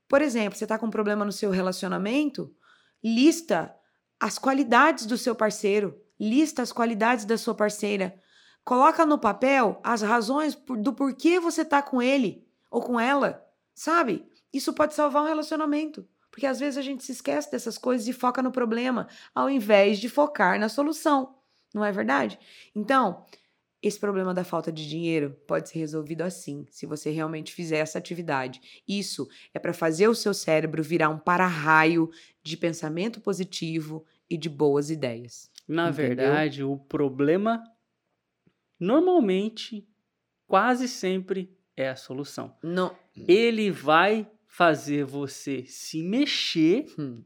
Por 0.08 0.22
exemplo, 0.22 0.58
você 0.58 0.63
está 0.63 0.78
com 0.80 0.86
um 0.86 0.92
problema 0.92 1.26
no 1.26 1.32
seu 1.32 1.52
relacionamento? 1.52 2.54
Lista 3.04 3.76
as 4.20 4.40
qualidades 4.40 5.06
do 5.06 5.18
seu 5.18 5.36
parceiro, 5.36 6.00
lista 6.20 6.62
as 6.62 6.72
qualidades 6.72 7.26
da 7.26 7.38
sua 7.38 7.54
parceira. 7.54 8.20
Coloca 8.67 9.06
no 9.06 9.17
papel 9.17 9.80
as 9.82 10.01
razões 10.01 10.53
por- 10.53 10.75
do 10.77 10.91
porquê 10.91 11.39
você 11.39 11.63
tá 11.63 11.82
com 11.82 12.01
ele 12.01 12.45
ou 12.69 12.82
com 12.82 12.99
ela, 12.99 13.41
sabe? 13.73 14.25
Isso 14.51 14.73
pode 14.73 14.93
salvar 14.93 15.23
um 15.23 15.25
relacionamento. 15.25 16.06
Porque 16.30 16.45
às 16.45 16.60
vezes 16.60 16.77
a 16.77 16.82
gente 16.82 17.01
se 17.01 17.13
esquece 17.13 17.49
dessas 17.49 17.77
coisas 17.77 18.06
e 18.10 18.12
foca 18.12 18.41
no 18.43 18.51
problema, 18.51 19.08
ao 19.34 19.49
invés 19.49 19.99
de 19.99 20.10
focar 20.10 20.60
na 20.60 20.67
solução. 20.67 21.38
Não 21.73 21.86
é 21.86 21.93
verdade? 21.93 22.38
Então, 22.75 23.23
esse 23.82 23.97
problema 23.97 24.34
da 24.34 24.43
falta 24.43 24.69
de 24.69 24.86
dinheiro 24.86 25.38
pode 25.47 25.69
ser 25.69 25.80
resolvido 25.80 26.23
assim, 26.23 26.65
se 26.69 26.86
você 26.86 27.10
realmente 27.10 27.53
fizer 27.53 27.77
essa 27.77 27.97
atividade. 27.97 28.84
Isso 28.86 29.30
é 29.53 29.60
para 29.60 29.71
fazer 29.73 30.10
o 30.10 30.13
seu 30.13 30.34
cérebro 30.34 30.84
virar 30.84 31.08
um 31.08 31.17
para-raio 31.17 32.10
de 32.43 32.58
pensamento 32.58 33.21
positivo 33.21 34.06
e 34.30 34.38
de 34.38 34.49
boas 34.49 34.89
ideias. 34.89 35.49
Na 35.65 35.89
Entendeu? 35.89 36.08
verdade, 36.10 36.63
o 36.65 36.77
problema 36.77 37.63
normalmente, 38.80 39.88
quase 40.46 40.88
sempre, 40.88 41.52
é 41.76 41.90
a 41.90 41.96
solução. 41.96 42.56
Não. 42.63 42.96
Ele 43.28 43.72
vai 43.72 44.30
fazer 44.48 45.04
você 45.06 45.66
se 45.66 46.02
mexer 46.04 46.86
Hum, 46.98 47.24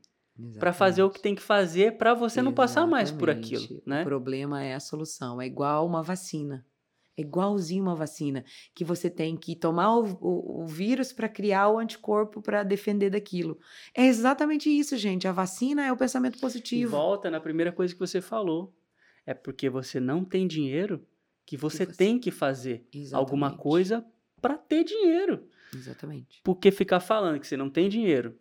para 0.60 0.74
fazer 0.74 1.04
o 1.04 1.10
que 1.10 1.22
tem 1.22 1.36
que 1.36 1.42
fazer 1.42 1.98
para 1.98 2.14
você 2.14 2.42
não 2.42 2.52
passar 2.54 2.88
mais 2.88 3.12
por 3.12 3.30
Exatamente. 3.30 3.56
aquilo, 3.64 3.84
né? 3.86 4.02
O 4.02 4.06
problema 4.06 4.64
é 4.64 4.74
a 4.74 4.80
solução. 4.80 5.40
É 5.42 5.46
igual 5.46 5.86
uma 5.86 6.02
vacina. 6.02 6.66
É 7.16 7.22
igualzinho 7.22 7.84
uma 7.84 7.96
vacina. 7.96 8.44
Que 8.74 8.84
você 8.84 9.10
tem 9.10 9.38
que 9.38 9.56
tomar 9.56 9.96
o, 9.98 10.18
o- 10.20 10.64
o 10.64 10.66
vírus 10.66 11.14
para 11.14 11.30
criar 11.30 11.70
o 11.70 11.78
anticorpo 11.78 12.42
para 12.42 12.64
defender 12.64 13.10
daquilo. 13.12 13.60
É 13.96 14.06
exatamente 14.06 14.68
isso, 14.70 14.98
gente. 14.98 15.28
A 15.28 15.32
vacina 15.32 15.86
é 15.86 15.92
o 15.92 15.98
pensamento 15.98 16.38
E 16.38 16.42
positivo. 16.42 16.92
volta 16.92 17.30
na 17.30 17.40
primeira 17.40 17.72
coisa 17.72 17.94
que 17.94 18.00
você 18.00 18.20
falou. 18.22 18.74
É 19.26 19.34
porque 19.36 19.70
você 19.70 20.00
não 20.00 20.26
tem 20.26 20.48
dinheiro 20.48 21.06
que 21.46 21.58
você, 21.58 21.86
você- 21.86 21.94
tem 21.94 22.20
que 22.20 22.32
fazer 22.32 22.86
alguma 23.14 23.48
Exatamente. 23.48 23.58
coisa 23.64 24.06
para 24.42 24.58
ter 24.58 24.84
dinheiro. 24.84 25.48
Exatamente. 25.74 26.42
Porque 26.44 26.72
ficar 26.72 27.00
falando 27.00 27.40
que 27.40 27.48
você 27.48 27.56
não 27.58 27.70
tem 27.70 27.88
dinheiro, 27.90 28.38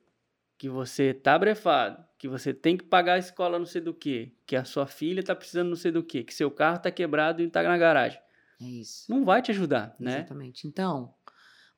que 0.59 0.69
você 0.69 1.15
tá 1.15 1.39
brefado, 1.39 2.05
que 2.19 2.29
você 2.29 2.53
tem 2.53 2.77
que 2.77 2.85
pagar 2.85 3.15
a 3.15 3.19
escola 3.19 3.59
não 3.59 3.67
sei 3.67 3.81
do 3.81 3.95
que, 3.95 4.35
que 4.47 4.55
a 4.57 4.65
sua 4.65 4.87
filha 4.87 5.23
tá 5.23 5.35
precisando 5.35 5.69
não 5.71 5.77
sei 5.77 5.91
do 5.91 6.03
que, 6.03 6.23
que 6.25 6.35
seu 6.35 6.51
carro 6.51 6.79
tá 6.79 6.91
quebrado 6.91 7.43
e 7.43 7.49
tá 7.51 7.63
na 7.63 7.79
garagem. 7.79 8.21
É 8.61 8.65
isso. 8.65 9.11
Não 9.11 9.25
vai 9.25 9.41
te 9.41 9.51
ajudar, 9.53 9.95
né? 9.99 10.17
Exatamente. 10.19 10.67
Então, 10.67 11.15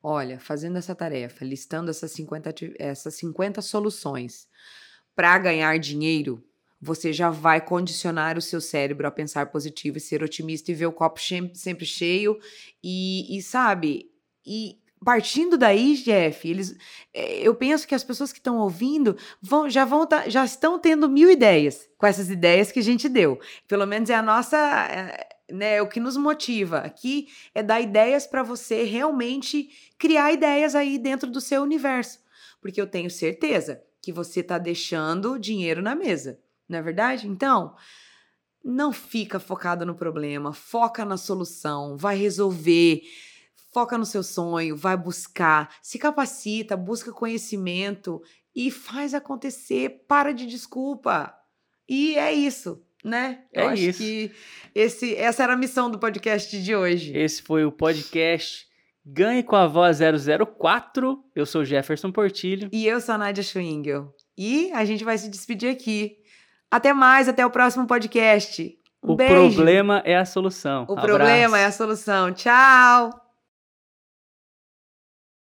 olha, 0.03 0.41
fazendo 0.41 0.79
essa 0.79 0.95
tarefa, 0.97 1.45
listando 1.45 1.91
essas 1.91 2.11
50, 2.11 2.51
ati- 2.51 2.75
essas 2.79 3.15
50 3.15 3.61
soluções 3.63 4.49
para 5.15 5.39
ganhar 5.39 5.79
dinheiro, 5.79 6.43
você 6.83 7.13
já 7.13 7.31
vai 7.31 7.61
condicionar 7.61 8.37
o 8.37 8.43
seu 8.43 8.61
cérebro 8.61 9.07
a 9.07 9.11
pensar 9.11 9.47
positivo 9.47 9.99
e 9.99 10.01
ser 10.01 10.21
otimista 10.23 10.73
e 10.73 10.75
ver 10.75 10.87
o 10.87 10.93
copo 10.93 11.21
sempre 11.55 11.87
cheio. 11.87 12.37
E, 12.83 13.39
e, 13.39 13.41
sabe, 13.41 14.11
e 14.45 14.79
partindo 15.05 15.57
daí, 15.57 15.95
Jeff, 15.95 16.49
eles, 16.49 16.77
eh, 17.15 17.41
eu 17.41 17.55
penso 17.55 17.87
que 17.87 17.95
as 17.95 18.03
pessoas 18.05 18.33
que 18.33 18.39
estão 18.39 18.59
ouvindo 18.59 19.17
vão, 19.41 19.71
já, 19.71 19.85
vão 19.85 20.07
tá- 20.07 20.29
já 20.29 20.45
estão 20.45 20.79
tendo 20.79 21.09
mil 21.09 21.31
ideias 21.31 21.89
com 21.97 22.07
essas 22.07 22.31
ideias 22.31 22.73
que 22.73 22.81
a 22.81 22.83
gente 22.83 23.09
deu. 23.09 23.39
Pelo 23.69 23.87
menos 23.87 24.11
é 24.11 24.15
a 24.15 24.23
nossa. 24.23 24.57
eh, 24.91 25.29
né, 25.53 25.77
é 25.77 25.83
o 25.83 25.89
que 25.89 26.01
nos 26.01 26.17
motiva 26.17 26.79
aqui 26.79 27.29
é 27.55 27.63
dar 27.63 27.81
ideias 27.81 28.27
para 28.27 28.43
você 28.43 28.85
realmente 28.85 29.69
criar 29.99 30.33
ideias 30.33 30.75
aí 30.75 30.99
dentro 30.99 31.31
do 31.31 31.41
seu 31.41 31.63
universo. 31.63 32.21
Porque 32.61 32.81
eu 32.81 32.87
tenho 32.87 33.11
certeza 33.11 33.83
que 34.01 34.13
você 34.13 34.41
está 34.41 34.57
deixando 34.59 35.39
dinheiro 35.39 35.83
na 35.83 35.95
mesa, 35.95 36.39
não 36.73 36.79
é 36.79 36.83
verdade? 36.83 37.29
Então, 37.29 37.75
não 38.65 38.93
fica 38.93 39.39
focado 39.39 39.85
no 39.85 39.95
problema, 39.95 40.53
foca 40.53 41.05
na 41.05 41.17
solução, 41.17 41.97
vai 41.97 42.17
resolver, 42.17 43.03
foca 43.73 43.99
no 43.99 44.07
seu 44.07 44.23
sonho, 44.23 44.77
vai 44.77 44.97
buscar, 44.97 45.75
se 45.83 45.99
capacita, 45.99 46.77
busca 46.77 47.13
conhecimento 47.13 48.23
e 48.55 48.71
faz 48.71 49.15
acontecer, 49.15 50.05
para 50.09 50.33
de 50.33 50.47
desculpa. 50.47 51.35
E 51.89 52.17
é 52.17 52.33
isso, 52.33 52.83
né? 53.05 53.45
É 53.53 53.63
Eu 53.63 53.69
acho 53.69 53.83
isso. 53.83 53.99
que 53.99 54.33
esse, 54.75 55.15
essa 55.17 55.43
era 55.43 55.53
a 55.55 55.57
missão 55.57 55.91
do 55.91 55.99
podcast 55.99 56.61
de 56.61 56.75
hoje. 56.75 57.17
Esse 57.17 57.43
foi 57.43 57.65
o 57.65 57.73
podcast 57.73 58.67
Ganhe 59.05 59.43
com 59.43 59.57
a 59.57 59.67
Voz 59.67 59.99
004. 59.99 61.25
Eu 61.35 61.45
sou 61.45 61.65
Jefferson 61.65 62.13
Portilho. 62.13 62.69
E 62.73 62.87
eu 62.87 63.01
sou 63.01 63.17
a 63.17 63.19
Nádia 63.19 63.43
Schwingel. 63.43 64.15
E 64.39 64.71
a 64.73 64.85
gente 64.85 65.03
vai 65.03 65.19
se 65.19 65.29
despedir 65.29 65.71
aqui. 65.71 66.22
Até 66.73 66.95
mais, 66.95 67.29
até 67.29 67.45
o 67.45 67.51
próximo 67.51 67.87
podcast. 67.87 68.75
Um 69.05 69.13
o 69.13 69.17
beijo. 69.17 69.55
problema 69.57 70.01
é 70.07 70.17
a 70.17 70.25
solução. 70.25 70.87
O 70.89 70.95
problema 70.95 71.59
é 71.59 71.67
a 71.67 71.71
solução. 71.73 72.33
Tchau! 72.33 73.22